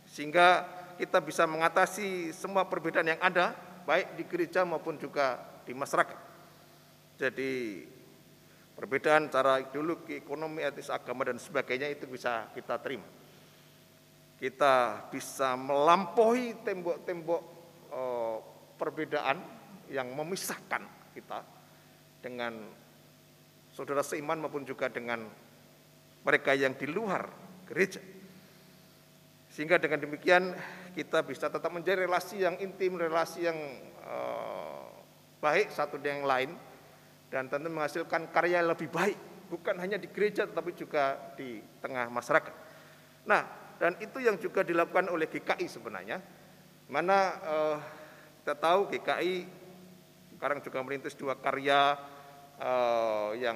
sehingga 0.06 0.65
kita 1.02 1.19
bisa 1.19 1.43
mengatasi 1.49 2.30
semua 2.32 2.69
perbedaan 2.69 3.10
yang 3.10 3.21
ada 3.21 3.58
baik 3.84 4.13
di 4.15 4.23
gereja 4.30 4.62
maupun 4.63 4.95
juga 5.02 5.41
di 5.65 5.73
masyarakat. 5.73 6.19
Jadi 7.17 7.84
perbedaan 8.78 9.30
cara 9.30 9.58
ideologi, 9.62 10.21
ekonomi, 10.21 10.62
etis, 10.62 10.93
agama 10.93 11.26
dan 11.26 11.41
sebagainya 11.41 11.89
itu 11.89 12.06
bisa 12.06 12.49
kita 12.54 12.78
terima. 12.78 13.06
Kita 14.38 15.08
bisa 15.08 15.56
melampaui 15.56 16.62
tembok-tembok 16.62 17.41
oh, 17.89 18.38
perbedaan 18.76 19.39
yang 19.88 20.10
memisahkan 20.12 20.84
kita 21.15 21.39
dengan 22.19 22.54
saudara 23.71 24.02
seiman 24.02 24.41
maupun 24.41 24.67
juga 24.67 24.89
dengan 24.89 25.26
mereka 26.24 26.56
yang 26.56 26.74
di 26.76 26.88
luar 26.88 27.28
gereja. 27.68 28.00
Sehingga 29.54 29.78
dengan 29.78 30.02
demikian 30.02 30.56
kita 30.98 31.22
bisa 31.22 31.46
tetap 31.52 31.70
menjadi 31.70 32.10
relasi 32.10 32.42
yang 32.42 32.58
intim, 32.58 32.98
relasi 32.98 33.46
yang 33.46 33.60
uh, 34.02 34.90
baik 35.44 35.70
satu 35.70 36.02
dengan 36.02 36.24
yang 36.24 36.26
lain 36.26 36.50
dan 37.30 37.50
tentu 37.52 37.70
menghasilkan 37.70 38.34
karya 38.34 38.64
yang 38.64 38.72
lebih 38.74 38.90
baik 38.90 39.18
bukan 39.54 39.78
hanya 39.78 40.02
di 40.02 40.10
gereja 40.10 40.50
tetapi 40.50 40.74
juga 40.74 41.34
di 41.38 41.62
tengah 41.84 42.10
masyarakat. 42.10 42.54
Nah, 43.30 43.46
dan 43.78 43.94
itu 44.02 44.18
yang 44.24 44.42
juga 44.42 44.66
dilakukan 44.66 45.06
oleh 45.12 45.30
GKI 45.30 45.68
sebenarnya. 45.70 46.18
Mana 46.90 47.18
uh, 47.46 47.78
kita 48.42 48.58
tahu 48.58 48.90
GKI 48.90 49.36
sekarang 50.38 50.60
juga 50.66 50.80
merintis 50.84 51.16
dua 51.16 51.38
karya 51.40 51.96
uh, 52.60 53.32
yang 53.38 53.56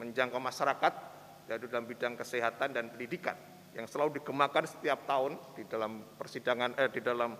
menjangkau 0.00 0.40
masyarakat 0.42 1.13
yaitu 1.48 1.68
dalam 1.68 1.84
bidang 1.84 2.16
kesehatan 2.16 2.72
dan 2.72 2.88
pendidikan 2.88 3.36
yang 3.74 3.90
selalu 3.90 4.22
digemakan 4.22 4.64
setiap 4.64 5.02
tahun 5.04 5.34
di 5.58 5.66
dalam 5.66 6.06
persidangan 6.14 6.78
eh, 6.78 6.90
di 6.94 7.00
dalam 7.02 7.34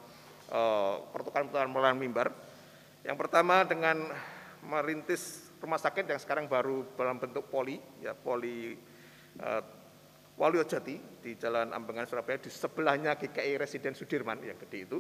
eh, 0.51 0.95
pertukaran-pertukaran 1.15 1.97
mimbar. 1.97 2.29
Yang 3.07 3.17
pertama 3.21 3.63
dengan 3.63 4.11
merintis 4.67 5.53
rumah 5.63 5.79
sakit 5.79 6.05
yang 6.11 6.21
sekarang 6.21 6.51
baru 6.51 6.85
dalam 6.99 7.17
bentuk 7.23 7.47
poli, 7.49 7.79
ya 8.03 8.13
poli 8.13 8.75
eh, 9.39 9.63
Jati 10.67 11.23
di 11.23 11.39
Jalan 11.39 11.71
Ambengan 11.71 12.11
Surabaya 12.11 12.43
di 12.43 12.51
sebelahnya 12.51 13.15
GKI 13.15 13.55
Residen 13.55 13.95
Sudirman 13.95 14.43
yang 14.43 14.59
gede 14.59 14.79
itu. 14.83 14.99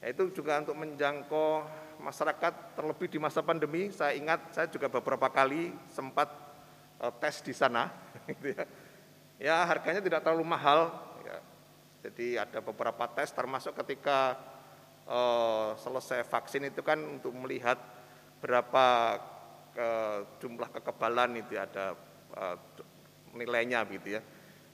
Itu 0.00 0.32
juga 0.32 0.60
untuk 0.60 0.76
menjangkau 0.76 1.64
masyarakat 2.04 2.76
terlebih 2.76 3.08
di 3.08 3.16
masa 3.20 3.40
pandemi. 3.40 3.88
Saya 3.88 4.12
ingat 4.16 4.52
saya 4.52 4.68
juga 4.68 4.92
beberapa 4.92 5.28
kali 5.32 5.72
sempat 5.88 6.49
tes 7.20 7.40
di 7.40 7.56
sana, 7.56 7.88
gitu 8.28 8.52
ya 8.52 8.64
ya 9.40 9.64
harganya 9.64 10.04
tidak 10.04 10.20
terlalu 10.20 10.44
mahal. 10.44 10.92
Ya. 11.24 11.38
Jadi 12.06 12.36
ada 12.36 12.60
beberapa 12.60 13.08
tes 13.16 13.32
termasuk 13.32 13.72
ketika 13.82 14.36
uh, 15.08 15.72
selesai 15.80 16.28
vaksin 16.28 16.68
itu 16.68 16.84
kan 16.84 17.00
untuk 17.00 17.32
melihat 17.32 17.80
berapa 18.44 19.16
ke, 19.72 19.88
jumlah 20.44 20.68
kekebalan 20.76 21.40
itu 21.40 21.56
ada 21.56 21.96
uh, 22.36 22.56
nilainya 23.32 23.88
gitu 23.88 24.20
ya. 24.20 24.22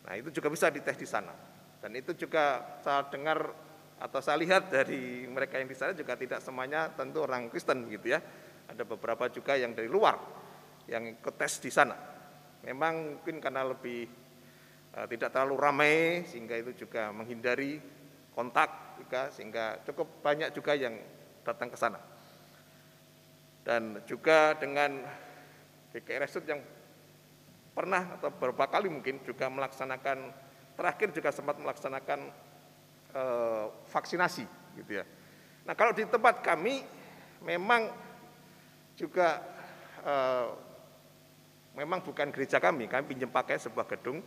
Nah 0.03 0.13
itu 0.19 0.35
juga 0.35 0.51
bisa 0.51 0.67
dites 0.69 0.99
di 0.99 1.07
sana. 1.07 1.33
Dan 1.79 1.95
itu 1.95 2.19
juga 2.19 2.77
saya 2.83 3.07
dengar 3.07 3.39
atau 3.97 4.21
saya 4.21 4.37
lihat 4.37 4.69
dari 4.69 5.25
mereka 5.25 5.57
yang 5.57 5.71
di 5.71 5.79
sana 5.79 5.97
juga 5.97 6.19
tidak 6.19 6.43
semuanya 6.43 6.91
tentu 6.93 7.23
orang 7.23 7.47
Kristen 7.49 7.87
gitu 7.87 8.11
ya. 8.11 8.21
Ada 8.67 8.83
beberapa 8.83 9.31
juga 9.31 9.55
yang 9.55 9.79
dari 9.79 9.87
luar 9.87 10.19
yang 10.91 11.19
ikut 11.19 11.35
tes 11.39 11.59
di 11.63 11.71
sana. 11.71 12.16
Memang 12.67 13.23
mungkin 13.23 13.39
karena 13.39 13.63
lebih 13.63 14.11
Eh, 14.97 15.07
tidak 15.13 15.29
terlalu 15.29 15.57
ramai 15.61 16.25
sehingga 16.25 16.57
itu 16.57 16.73
juga 16.73 17.13
menghindari 17.13 17.77
kontak 18.33 18.97
juga 18.97 19.29
sehingga 19.29 19.85
cukup 19.85 20.25
banyak 20.25 20.49
juga 20.57 20.73
yang 20.73 20.97
datang 21.45 21.69
ke 21.69 21.77
sana. 21.77 22.01
Dan 23.61 24.01
juga 24.09 24.57
dengan 24.57 25.05
Resut 25.97 26.45
yang 26.45 26.61
pernah 27.73 28.21
atau 28.21 28.29
beberapa 28.29 28.69
kali 28.69 28.93
mungkin 28.93 29.25
juga 29.25 29.49
melaksanakan 29.49 30.29
terakhir 30.77 31.09
juga 31.17 31.33
sempat 31.33 31.57
melaksanakan 31.57 32.21
e, 33.17 33.23
vaksinasi 33.89 34.45
gitu 34.77 35.01
ya. 35.01 35.09
Nah 35.65 35.73
kalau 35.73 35.97
di 35.97 36.05
tempat 36.05 36.45
kami 36.45 36.85
memang 37.41 37.89
juga 38.93 39.41
e, 40.05 40.15
memang 41.77 42.01
bukan 42.01 42.33
gereja 42.33 42.57
kami, 42.57 42.89
kami 42.89 43.05
pinjam 43.05 43.29
pakai 43.29 43.61
sebuah 43.61 43.87
gedung 43.87 44.25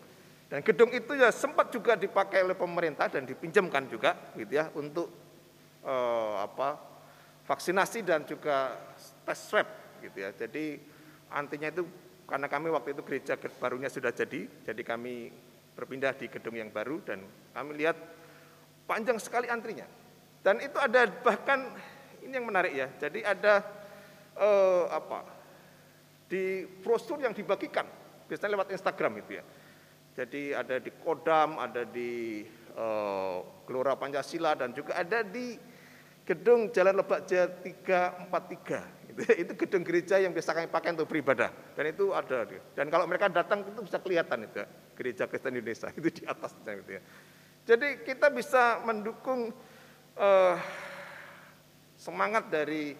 Dan 0.50 0.66
gedung 0.66 0.89
itu 0.89 1.14
ya 1.14 1.30
sempat 1.30 1.70
juga 1.70 1.93
dipakai 1.93 2.41
oleh 2.41 2.58
pemerintah 2.58 3.06
dan 3.06 3.22
dipinjamkan 3.22 3.86
juga 3.86 4.18
gitu 4.34 4.50
ya 4.58 4.74
untuk 4.74 5.14
eh, 5.86 6.36
apa 6.41 6.82
vaksinasi 7.45 8.02
dan 8.02 8.26
juga 8.26 8.74
tes 9.30 9.38
swab 9.45 9.70
gitu 10.02 10.26
ya. 10.26 10.34
Jadi 10.34 10.82
antinya 11.30 11.70
itu 11.70 11.86
karena 12.26 12.50
kami 12.50 12.74
waktu 12.74 12.97
itu 12.97 13.06
gereja 13.06 13.38
barunya 13.62 13.93
sudah 13.93 14.10
jadi, 14.10 14.50
jadi 14.66 14.82
kami 14.82 15.30
berpindah 15.78 16.18
di 16.18 16.26
gedung 16.34 16.58
yang 16.58 16.74
baru 16.74 16.97
dan 17.06 17.22
kami 17.54 17.86
lihat 17.86 17.97
panjang 18.89 19.22
sekali 19.22 19.54
antrinya. 19.54 19.86
Dan 20.41 20.66
itu 20.66 20.82
ada 20.82 21.06
bahkan 21.22 21.78
ini 22.26 22.34
yang 22.34 22.50
menarik 22.50 22.74
ya. 22.74 22.89
Jadi 22.97 23.22
ada 23.22 23.62
eh, 24.34 24.86
apa? 24.89 25.39
Di 26.30 26.64
brosur 26.86 27.18
yang 27.20 27.34
dibagikan 27.34 27.90
biasanya 28.30 28.54
lewat 28.56 28.70
Instagram 28.72 29.26
itu 29.26 29.42
ya 29.42 29.44
jadi 30.20 30.52
ada 30.52 30.76
di 30.84 30.92
Kodam, 31.00 31.56
ada 31.56 31.88
di 31.88 32.44
uh, 32.76 33.40
Gelora 33.64 33.96
Pancasila 33.96 34.52
dan 34.52 34.76
juga 34.76 35.00
ada 35.00 35.24
di 35.24 35.56
gedung 36.28 36.68
Jalan 36.76 37.00
Lebak 37.00 37.24
Jaya 37.24 37.48
343. 37.48 39.16
Itu, 39.16 39.22
itu 39.48 39.54
gedung 39.66 39.84
gereja 39.88 40.20
yang 40.20 40.36
biasa 40.36 40.52
kami 40.52 40.68
pakai 40.68 40.92
untuk 40.92 41.08
beribadah. 41.08 41.56
Dan 41.72 41.96
itu 41.96 42.12
ada. 42.12 42.44
Dan 42.76 42.92
kalau 42.92 43.08
mereka 43.08 43.32
datang 43.32 43.64
itu 43.64 43.80
bisa 43.80 43.96
kelihatan 44.04 44.44
itu 44.44 44.60
gereja 45.00 45.24
Kristen 45.24 45.56
Indonesia 45.56 45.88
itu 46.04 46.10
di 46.12 46.24
atas 46.28 46.52
gitu 46.60 46.92
ya. 47.00 47.02
Jadi 47.64 48.04
kita 48.04 48.28
bisa 48.28 48.84
mendukung 48.84 49.56
uh, 50.20 50.56
semangat 51.96 52.52
dari 52.52 52.92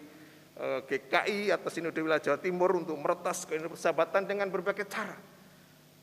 GKI 0.60 1.56
atau 1.56 1.72
Sinode 1.72 2.04
Wilayah 2.04 2.20
Jawa 2.20 2.38
Timur 2.38 2.76
untuk 2.76 2.92
meretas 3.00 3.48
persahabatan 3.48 4.28
dengan 4.28 4.52
berbagai 4.52 4.84
cara. 4.84 5.16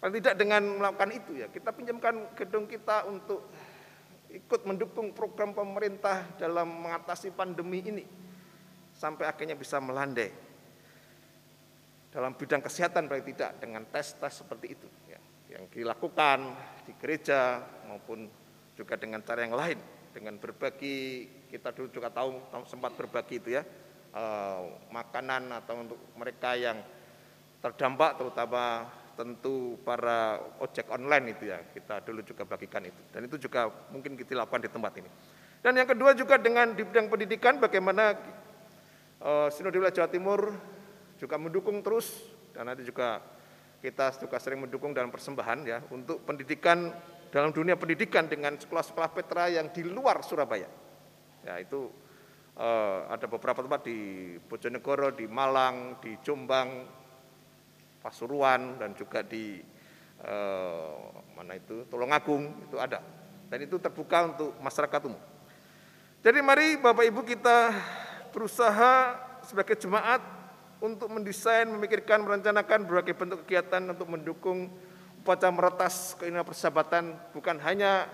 Paling 0.02 0.18
tidak 0.18 0.36
dengan 0.38 0.62
melakukan 0.82 1.10
itu 1.14 1.42
ya, 1.42 1.48
kita 1.50 1.70
pinjamkan 1.74 2.34
gedung 2.34 2.66
kita 2.66 3.06
untuk 3.06 3.50
ikut 4.34 4.62
mendukung 4.66 5.14
program 5.14 5.54
pemerintah 5.54 6.26
dalam 6.38 6.70
mengatasi 6.86 7.34
pandemi 7.34 7.86
ini 7.86 8.06
sampai 8.94 9.30
akhirnya 9.30 9.54
bisa 9.54 9.78
melandai 9.78 10.30
dalam 12.10 12.34
bidang 12.34 12.62
kesehatan 12.66 13.06
paling 13.06 13.26
tidak 13.30 13.62
dengan 13.62 13.86
tes-tes 13.90 14.42
seperti 14.42 14.74
itu 14.74 14.90
ya, 15.06 15.22
yang 15.54 15.70
dilakukan 15.70 16.54
di 16.86 16.94
gereja 16.98 17.62
maupun 17.86 18.26
juga 18.74 18.98
dengan 18.98 19.22
cara 19.22 19.46
yang 19.46 19.54
lain. 19.54 19.80
Dengan 20.14 20.34
berbagi 20.42 21.30
kita 21.46 21.70
dulu 21.78 21.94
juga 21.94 22.10
tahu 22.10 22.42
sempat 22.66 22.98
berbagi 22.98 23.38
itu 23.38 23.54
ya 23.54 23.62
eh, 24.14 24.62
makanan 24.94 25.52
atau 25.64 25.76
untuk 25.82 26.00
mereka 26.16 26.54
yang 26.54 26.80
terdampak 27.60 28.22
terutama 28.22 28.86
tentu 29.18 29.82
para 29.82 30.38
ojek 30.62 30.86
online 30.94 31.34
itu 31.34 31.50
ya 31.50 31.58
kita 31.74 32.06
dulu 32.06 32.22
juga 32.22 32.46
bagikan 32.46 32.86
itu. 32.86 33.02
Dan 33.10 33.26
itu 33.26 33.42
juga 33.42 33.66
mungkin 33.90 34.14
kita 34.14 34.38
lakukan 34.38 34.62
di 34.62 34.70
tempat 34.70 34.94
ini. 35.02 35.10
Dan 35.66 35.74
yang 35.74 35.90
kedua 35.90 36.14
juga 36.14 36.38
dengan 36.38 36.78
di 36.78 36.86
bidang 36.86 37.10
pendidikan 37.10 37.58
bagaimana 37.58 38.14
uh, 39.26 39.50
Sinode 39.50 39.82
Wilayah 39.82 40.06
Jawa 40.06 40.10
Timur 40.14 40.54
juga 41.18 41.36
mendukung 41.42 41.82
terus 41.82 42.14
dan 42.54 42.70
nanti 42.70 42.86
juga 42.86 43.26
kita 43.82 44.14
juga 44.22 44.38
sering 44.38 44.62
mendukung 44.62 44.94
dalam 44.94 45.10
persembahan 45.10 45.60
ya 45.66 45.82
untuk 45.90 46.22
pendidikan 46.22 46.94
dalam 47.34 47.50
dunia 47.50 47.74
pendidikan 47.74 48.30
dengan 48.30 48.54
sekolah-sekolah 48.56 49.10
Petra 49.12 49.50
yang 49.50 49.74
di 49.74 49.82
luar 49.82 50.22
Surabaya. 50.22 50.70
Ya 51.42 51.58
itu 51.58 51.90
uh, 52.58 53.08
ada 53.14 53.26
beberapa 53.30 53.62
tempat 53.64 53.86
di 53.86 54.34
Bojonegoro, 54.42 55.14
di 55.14 55.30
Malang, 55.30 56.02
di 56.02 56.18
Jombang, 56.26 56.98
Pasuruan 58.02 58.80
dan 58.80 58.96
juga 58.96 59.20
di 59.20 59.60
eh, 60.24 60.96
mana 61.36 61.60
itu 61.60 61.84
Tulungagung 61.92 62.64
itu 62.64 62.80
ada 62.80 63.04
dan 63.52 63.60
itu 63.60 63.76
terbuka 63.80 64.32
untuk 64.32 64.56
masyarakat 64.64 65.02
umum. 65.12 65.20
Jadi 66.24 66.40
mari 66.40 66.80
Bapak 66.80 67.04
Ibu 67.04 67.22
kita 67.28 67.72
berusaha 68.32 69.16
sebagai 69.44 69.76
jemaat 69.80 70.20
untuk 70.84 71.08
mendesain, 71.12 71.68
memikirkan, 71.68 72.24
merencanakan 72.24 72.88
berbagai 72.88 73.16
bentuk 73.16 73.44
kegiatan 73.44 73.84
untuk 73.92 74.08
mendukung 74.08 74.72
upacara 75.24 75.52
meretas 75.52 76.16
keinginan 76.16 76.48
persahabatan 76.48 77.12
bukan 77.36 77.60
hanya 77.60 78.08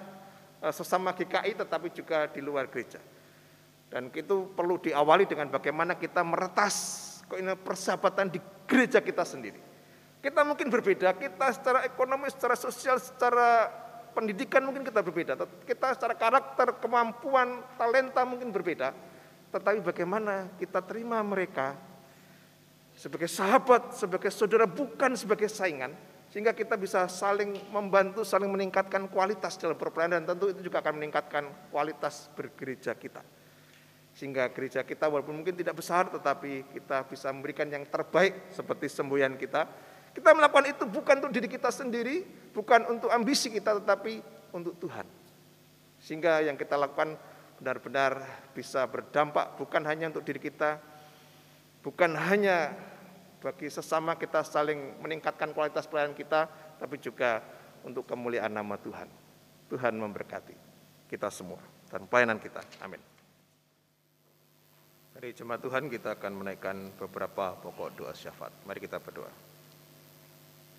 eh, 0.57 0.73
sesama 0.73 1.13
GKI 1.13 1.53
tetapi 1.53 1.93
juga 1.93 2.25
di 2.33 2.41
luar 2.41 2.65
gereja. 2.65 3.12
Dan 3.93 4.09
itu 4.09 4.49
perlu 4.57 4.81
diawali 4.81 5.29
dengan 5.29 5.53
bagaimana 5.53 5.93
kita 5.93 6.25
meretas 6.25 6.73
persahabatan 7.61 8.33
di 8.33 8.41
gereja 8.65 8.97
kita 8.97 9.21
sendiri. 9.21 9.61
Kita 10.17 10.41
mungkin 10.41 10.73
berbeda, 10.73 11.13
kita 11.13 11.53
secara 11.53 11.85
ekonomi, 11.85 12.25
secara 12.33 12.57
sosial, 12.57 12.97
secara 12.97 13.69
pendidikan 14.17 14.65
mungkin 14.65 14.81
kita 14.81 15.05
berbeda. 15.05 15.37
Kita 15.61 15.93
secara 15.93 16.17
karakter, 16.17 16.81
kemampuan, 16.81 17.61
talenta 17.77 18.25
mungkin 18.25 18.49
berbeda. 18.49 18.97
Tetapi 19.53 19.85
bagaimana 19.85 20.49
kita 20.57 20.81
terima 20.81 21.21
mereka 21.21 21.77
sebagai 22.97 23.29
sahabat, 23.29 23.93
sebagai 23.93 24.33
saudara, 24.33 24.65
bukan 24.65 25.13
sebagai 25.13 25.45
saingan. 25.45 25.93
Sehingga 26.33 26.49
kita 26.49 26.81
bisa 26.81 27.05
saling 27.05 27.61
membantu, 27.69 28.25
saling 28.25 28.49
meningkatkan 28.49 29.05
kualitas 29.05 29.53
dalam 29.61 29.77
berpelayanan. 29.77 30.25
Dan 30.25 30.33
tentu 30.33 30.49
itu 30.49 30.65
juga 30.65 30.81
akan 30.81 30.97
meningkatkan 30.97 31.69
kualitas 31.69 32.33
bergereja 32.33 32.97
kita. 32.97 33.21
Sehingga 34.14 34.45
gereja 34.53 34.86
kita 34.86 35.09
walaupun 35.09 35.41
mungkin 35.41 35.57
tidak 35.57 35.82
besar, 35.82 36.07
tetapi 36.07 36.70
kita 36.70 37.09
bisa 37.09 37.34
memberikan 37.34 37.66
yang 37.66 37.86
terbaik 37.89 38.53
seperti 38.53 38.86
semboyan 38.89 39.34
kita 39.36 39.66
kita 40.14 40.30
melakukan 40.30 40.70
itu 40.70 40.86
bukan 40.86 41.16
untuk 41.26 41.34
diri 41.34 41.49
kita 41.49 41.74
sendiri, 41.74 42.22
bukan 42.53 42.86
untuk 42.86 43.09
ambisi 43.09 43.49
kita, 43.49 43.82
tetapi 43.82 44.22
untuk 44.53 44.78
Tuhan. 44.78 45.09
Sehingga 45.97 46.45
yang 46.45 46.53
kita 46.53 46.78
lakukan 46.78 47.18
benar-benar 47.57 48.22
bisa 48.53 48.86
berdampak 48.86 49.57
bukan 49.57 49.82
hanya 49.89 50.14
untuk 50.14 50.22
diri 50.22 50.38
kita, 50.38 50.78
bukan 51.82 52.14
hanya 52.14 52.78
bagi 53.41 53.68
sesama 53.74 54.14
kita 54.16 54.45
saling 54.45 55.01
meningkatkan 55.01 55.49
kualitas 55.51 55.89
pelayanan 55.89 56.14
kita, 56.14 56.45
tapi 56.78 57.01
juga 57.01 57.41
untuk 57.82 58.05
kemuliaan 58.05 58.53
nama 58.53 58.78
Tuhan. 58.78 59.09
Tuhan 59.74 59.97
memberkati 59.97 60.55
kita 61.09 61.34
semua 61.34 61.59
dan 61.89 62.05
pelayanan 62.05 62.38
kita. 62.38 62.61
Amin. 62.86 63.12
Dari 65.14 65.30
jemaat 65.30 65.61
Tuhan 65.61 65.93
kita 65.93 66.18
akan 66.18 66.41
menaikkan 66.41 66.89
beberapa 66.97 67.53
pokok 67.53 68.01
doa 68.01 68.18
syafaat. 68.18 68.49
Mari 68.66 68.82
kita 68.82 68.97
berdoa. 68.97 69.30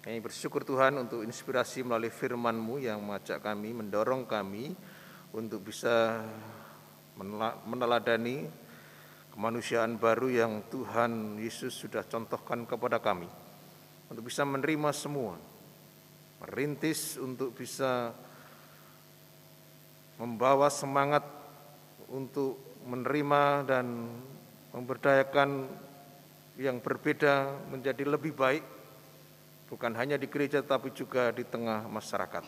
Kami 0.02 0.18
bersyukur 0.18 0.66
Tuhan 0.66 1.06
untuk 1.06 1.22
inspirasi 1.22 1.86
melalui 1.86 2.10
firman-Mu 2.10 2.82
yang 2.82 2.98
mengajak 2.98 3.38
kami, 3.38 3.70
mendorong 3.70 4.26
kami 4.26 4.74
untuk 5.30 5.70
bisa 5.70 6.26
meneladani 7.62 8.50
kemanusiaan 9.30 10.02
baru 10.02 10.26
yang 10.26 10.66
Tuhan 10.66 11.38
Yesus 11.38 11.70
sudah 11.70 12.02
contohkan 12.02 12.66
kepada 12.66 12.98
kami. 12.98 13.30
Untuk 14.10 14.26
bisa 14.26 14.42
menerima 14.42 14.90
semua, 14.90 15.38
merintis 16.42 17.22
untuk 17.22 17.54
bisa 17.54 18.10
membawa 20.18 20.66
semangat 20.74 21.22
untuk 22.10 22.73
menerima 22.84 23.64
dan 23.64 24.12
memberdayakan 24.76 25.64
yang 26.60 26.78
berbeda 26.78 27.50
menjadi 27.72 28.04
lebih 28.06 28.36
baik 28.36 28.62
bukan 29.66 29.92
hanya 29.98 30.14
di 30.14 30.30
gereja 30.30 30.62
tapi 30.62 30.94
juga 30.94 31.34
di 31.34 31.42
tengah 31.42 31.88
masyarakat. 31.90 32.44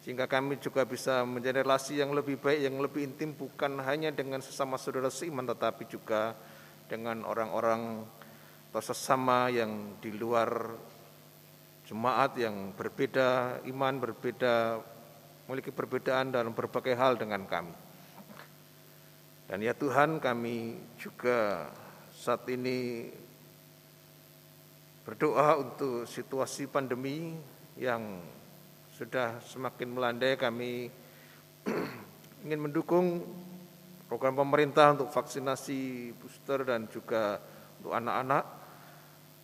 Sehingga 0.00 0.24
kami 0.24 0.56
juga 0.62 0.86
bisa 0.88 1.26
menjadi 1.26 1.60
relasi 1.60 2.00
yang 2.00 2.14
lebih 2.14 2.40
baik, 2.40 2.60
yang 2.64 2.80
lebih 2.80 3.04
intim 3.04 3.34
bukan 3.36 3.82
hanya 3.84 4.08
dengan 4.14 4.40
sesama 4.40 4.80
saudara 4.80 5.12
seiman 5.12 5.44
tetapi 5.44 5.84
juga 5.84 6.32
dengan 6.88 7.26
orang-orang 7.26 8.06
atau 8.72 8.82
sesama 8.84 9.52
yang 9.52 10.00
di 10.00 10.14
luar 10.14 10.72
jemaat 11.84 12.36
yang 12.36 12.72
berbeda 12.76 13.60
iman, 13.68 13.94
berbeda 13.96 14.80
memiliki 15.48 15.72
perbedaan 15.72 16.28
dalam 16.32 16.52
berbagai 16.52 16.92
hal 16.92 17.16
dengan 17.16 17.44
kami. 17.48 17.87
Dan 19.48 19.64
ya 19.64 19.72
Tuhan 19.72 20.20
kami 20.20 20.76
juga 21.00 21.72
saat 22.12 22.44
ini 22.52 23.08
berdoa 25.08 25.56
untuk 25.56 26.04
situasi 26.04 26.68
pandemi 26.68 27.32
yang 27.80 28.20
sudah 28.92 29.40
semakin 29.40 29.88
melandai 29.88 30.36
kami 30.36 30.92
ingin 32.44 32.60
mendukung 32.60 33.24
program 34.04 34.36
pemerintah 34.36 34.92
untuk 34.92 35.08
vaksinasi 35.08 36.12
booster 36.20 36.68
dan 36.68 36.84
juga 36.92 37.40
untuk 37.80 37.96
anak-anak. 37.96 38.44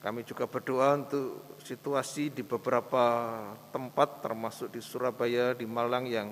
Kami 0.04 0.20
juga 0.28 0.44
berdoa 0.44 1.00
untuk 1.00 1.56
situasi 1.64 2.28
di 2.28 2.44
beberapa 2.44 3.40
tempat 3.72 4.20
termasuk 4.20 4.68
di 4.68 4.84
Surabaya, 4.84 5.56
di 5.56 5.64
Malang 5.64 6.04
yang 6.04 6.28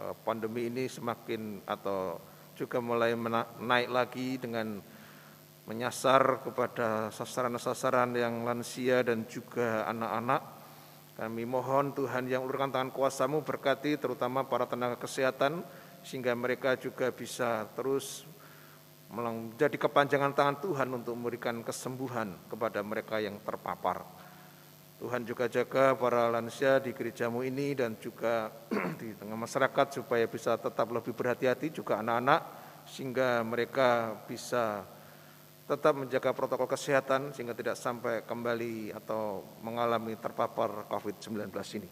eh, 0.00 0.14
pandemi 0.24 0.72
ini 0.72 0.88
semakin 0.88 1.60
atau 1.68 2.32
juga 2.56 2.78
mulai 2.78 3.12
naik 3.60 3.88
lagi 3.90 4.38
dengan 4.38 4.78
menyasar 5.64 6.44
kepada 6.44 7.08
sasaran-sasaran 7.10 8.14
yang 8.14 8.44
lansia 8.44 9.00
dan 9.02 9.24
juga 9.26 9.88
anak-anak 9.88 10.42
Kami 11.14 11.46
mohon 11.46 11.94
Tuhan 11.94 12.26
yang 12.26 12.42
ulurkan 12.42 12.74
tangan 12.74 12.90
kuasamu 12.90 13.46
berkati 13.46 13.94
terutama 13.94 14.42
para 14.42 14.66
tenaga 14.66 14.98
kesehatan 14.98 15.62
sehingga 16.02 16.34
mereka 16.34 16.74
juga 16.74 17.14
bisa 17.14 17.70
terus 17.78 18.26
menjadi 19.14 19.78
kepanjangan 19.78 20.34
tangan 20.34 20.58
Tuhan 20.58 20.90
untuk 20.90 21.14
memberikan 21.14 21.62
kesembuhan 21.62 22.34
kepada 22.50 22.82
mereka 22.82 23.22
yang 23.22 23.38
terpapar. 23.46 24.02
Tuhan 25.04 25.20
juga 25.28 25.52
jaga 25.52 25.92
para 25.92 26.32
lansia 26.32 26.80
di 26.80 26.96
gerejamu 26.96 27.44
ini 27.44 27.76
dan 27.76 27.92
juga 28.00 28.48
di 29.00 29.12
tengah 29.12 29.36
masyarakat 29.36 30.00
supaya 30.00 30.24
bisa 30.24 30.56
tetap 30.56 30.88
lebih 30.88 31.12
berhati-hati 31.12 31.76
juga 31.76 32.00
anak-anak 32.00 32.40
sehingga 32.88 33.44
mereka 33.44 34.16
bisa 34.24 34.80
tetap 35.68 36.00
menjaga 36.00 36.32
protokol 36.32 36.64
kesehatan 36.72 37.36
sehingga 37.36 37.52
tidak 37.52 37.76
sampai 37.76 38.24
kembali 38.24 38.96
atau 38.96 39.44
mengalami 39.60 40.16
terpapar 40.16 40.88
COVID-19 40.88 41.52
ini. 41.52 41.90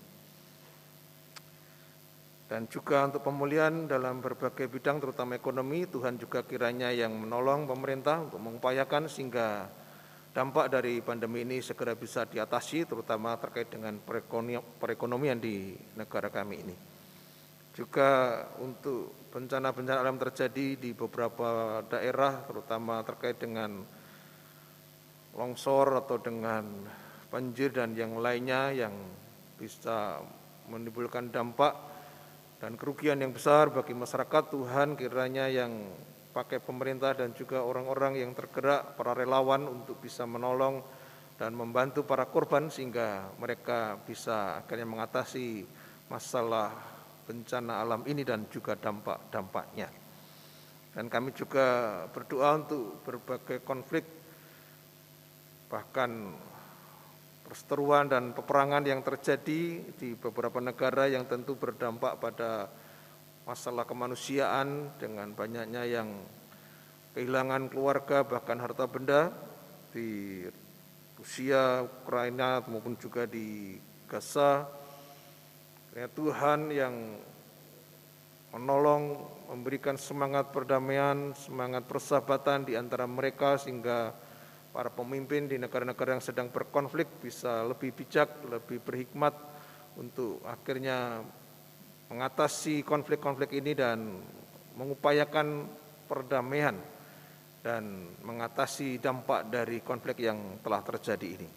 Dan 2.49 2.65
juga 2.73 3.05
untuk 3.13 3.29
pemulihan 3.29 3.85
dalam 3.85 4.25
berbagai 4.25 4.73
bidang 4.73 5.05
terutama 5.05 5.37
ekonomi, 5.37 5.85
Tuhan 5.85 6.17
juga 6.17 6.49
kiranya 6.49 6.89
yang 6.89 7.13
menolong 7.13 7.69
pemerintah 7.69 8.25
untuk 8.25 8.41
mengupayakan 8.41 9.05
sehingga 9.05 9.69
dampak 10.33 10.73
dari 10.73 11.05
pandemi 11.05 11.45
ini 11.45 11.61
segera 11.61 11.93
bisa 11.93 12.25
diatasi 12.25 12.89
terutama 12.89 13.37
terkait 13.37 13.69
dengan 13.69 14.01
perekonomian 14.81 15.37
di 15.37 15.77
negara 15.97 16.33
kami 16.33 16.57
ini. 16.65 16.77
Juga 17.73 18.41
untuk 18.61 19.33
bencana-bencana 19.33 20.01
alam 20.01 20.21
terjadi 20.21 20.77
di 20.77 20.91
beberapa 20.93 21.81
daerah 21.89 22.45
terutama 22.45 23.01
terkait 23.05 23.41
dengan 23.41 23.81
longsor 25.33 26.05
atau 26.05 26.21
dengan 26.21 26.65
banjir 27.33 27.73
dan 27.73 27.97
yang 27.97 28.21
lainnya 28.21 28.73
yang 28.77 28.93
bisa 29.57 30.21
menimbulkan 30.69 31.33
dampak 31.33 31.73
dan 32.61 32.77
kerugian 32.77 33.25
yang 33.25 33.33
besar 33.33 33.73
bagi 33.73 33.97
masyarakat 33.97 34.53
Tuhan 34.53 34.95
kiranya 35.01 35.49
yang 35.49 35.73
pakai 36.33 36.59
pemerintah 36.59 37.13
dan 37.13 37.37
juga 37.37 37.61
orang-orang 37.61 38.17
yang 38.17 38.33
tergerak 38.33 38.97
para 38.97 39.13
relawan 39.13 39.69
untuk 39.69 40.01
bisa 40.01 40.25
menolong 40.25 40.81
dan 41.37 41.53
membantu 41.53 42.09
para 42.09 42.25
korban 42.25 42.73
sehingga 42.73 43.29
mereka 43.37 44.01
bisa 44.01 44.65
akhirnya 44.65 44.89
mengatasi 44.89 45.69
masalah 46.09 46.73
bencana 47.29 47.85
alam 47.85 48.03
ini 48.09 48.25
dan 48.25 48.49
juga 48.49 48.75
dampak-dampaknya. 48.75 49.89
Dan 50.93 51.09
kami 51.09 51.33
juga 51.33 52.05
berdoa 52.13 52.61
untuk 52.61 53.01
berbagai 53.01 53.65
konflik, 53.65 54.05
bahkan 55.73 56.37
perseteruan 57.49 58.13
dan 58.13 58.37
peperangan 58.37 58.85
yang 58.85 59.01
terjadi 59.01 59.81
di 59.97 60.09
beberapa 60.17 60.61
negara 60.61 61.09
yang 61.09 61.25
tentu 61.25 61.57
berdampak 61.57 62.21
pada 62.21 62.69
masalah 63.43 63.83
kemanusiaan 63.83 64.95
dengan 65.03 65.35
banyaknya 65.35 65.83
yang 65.83 66.09
kehilangan 67.13 67.69
keluarga 67.69 68.23
bahkan 68.23 68.57
harta 68.63 68.87
benda 68.87 69.35
di 69.93 70.43
Rusia, 71.19 71.85
Ukraina 71.85 72.63
maupun 72.67 72.99
juga 72.99 73.29
di 73.29 73.79
Gaza. 74.11 74.67
Ya, 75.93 76.09
Tuhan 76.09 76.73
yang 76.73 77.21
menolong, 78.53 79.21
memberikan 79.53 80.01
semangat 80.01 80.49
perdamaian, 80.51 81.37
semangat 81.37 81.85
persahabatan 81.85 82.65
di 82.65 82.75
antara 82.77 83.05
mereka 83.05 83.61
sehingga 83.61 84.13
para 84.73 84.89
pemimpin 84.89 85.45
di 85.45 85.61
negara-negara 85.61 86.17
yang 86.17 86.25
sedang 86.25 86.49
berkonflik 86.49 87.21
bisa 87.21 87.61
lebih 87.69 87.93
bijak, 87.93 88.41
lebih 88.49 88.81
berhikmat 88.81 89.37
untuk 90.01 90.41
akhirnya 90.49 91.21
mengatasi 92.13 92.85
konflik-konflik 92.85 93.57
ini 93.57 93.73
dan 93.73 94.21
mengupayakan 94.77 95.65
perdamaian 96.05 96.77
dan 97.65 98.13
mengatasi 98.21 99.01
dampak 99.01 99.49
dari 99.49 99.81
konflik 99.81 100.21
yang 100.21 100.61
telah 100.61 100.85
terjadi 100.85 101.29
ini. 101.41 101.49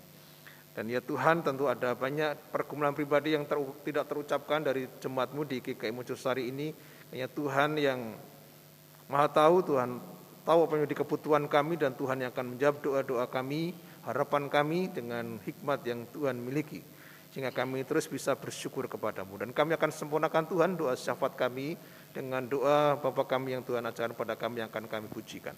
Dan 0.75 0.91
ya 0.91 1.03
Tuhan 1.03 1.43
tentu 1.43 1.67
ada 1.67 1.95
banyak 1.95 2.51
pergumulan 2.51 2.95
pribadi 2.95 3.35
yang 3.35 3.43
ter, 3.47 3.59
tidak 3.83 4.07
terucapkan 4.11 4.59
dari 4.63 4.87
jemaatmu 4.99 5.43
di 5.43 5.59
GKI 5.59 5.91
Mojosari 5.91 6.51
ini. 6.51 6.71
Ya 7.11 7.27
Tuhan 7.31 7.79
yang 7.79 8.15
maha 9.07 9.27
tahu, 9.31 9.63
Tuhan 9.63 9.99
tahu 10.43 10.59
apa 10.67 10.71
yang 10.75 10.81
menjadi 10.83 10.99
kebutuhan 11.03 11.43
kami 11.47 11.79
dan 11.79 11.95
Tuhan 11.95 12.23
yang 12.23 12.29
akan 12.31 12.55
menjawab 12.55 12.77
doa-doa 12.83 13.25
kami, 13.31 13.71
harapan 14.03 14.51
kami 14.51 14.91
dengan 14.91 15.39
hikmat 15.47 15.79
yang 15.87 16.03
Tuhan 16.11 16.43
miliki. 16.43 16.83
Sehingga 17.35 17.51
kami 17.51 17.83
terus 17.83 18.07
bisa 18.07 18.31
bersyukur 18.31 18.87
kepadamu. 18.87 19.43
Dan 19.43 19.51
kami 19.51 19.75
akan 19.75 19.91
sempurnakan 19.91 20.47
Tuhan 20.47 20.79
doa 20.79 20.95
syafaat 20.95 21.35
kami 21.35 21.75
dengan 22.15 22.39
doa 22.47 22.95
Bapa 22.95 23.27
kami 23.27 23.59
yang 23.59 23.63
Tuhan 23.67 23.83
ajarkan 23.83 24.15
pada 24.15 24.39
kami 24.39 24.63
yang 24.63 24.71
akan 24.71 24.87
kami 24.87 25.11
pujikan. 25.11 25.51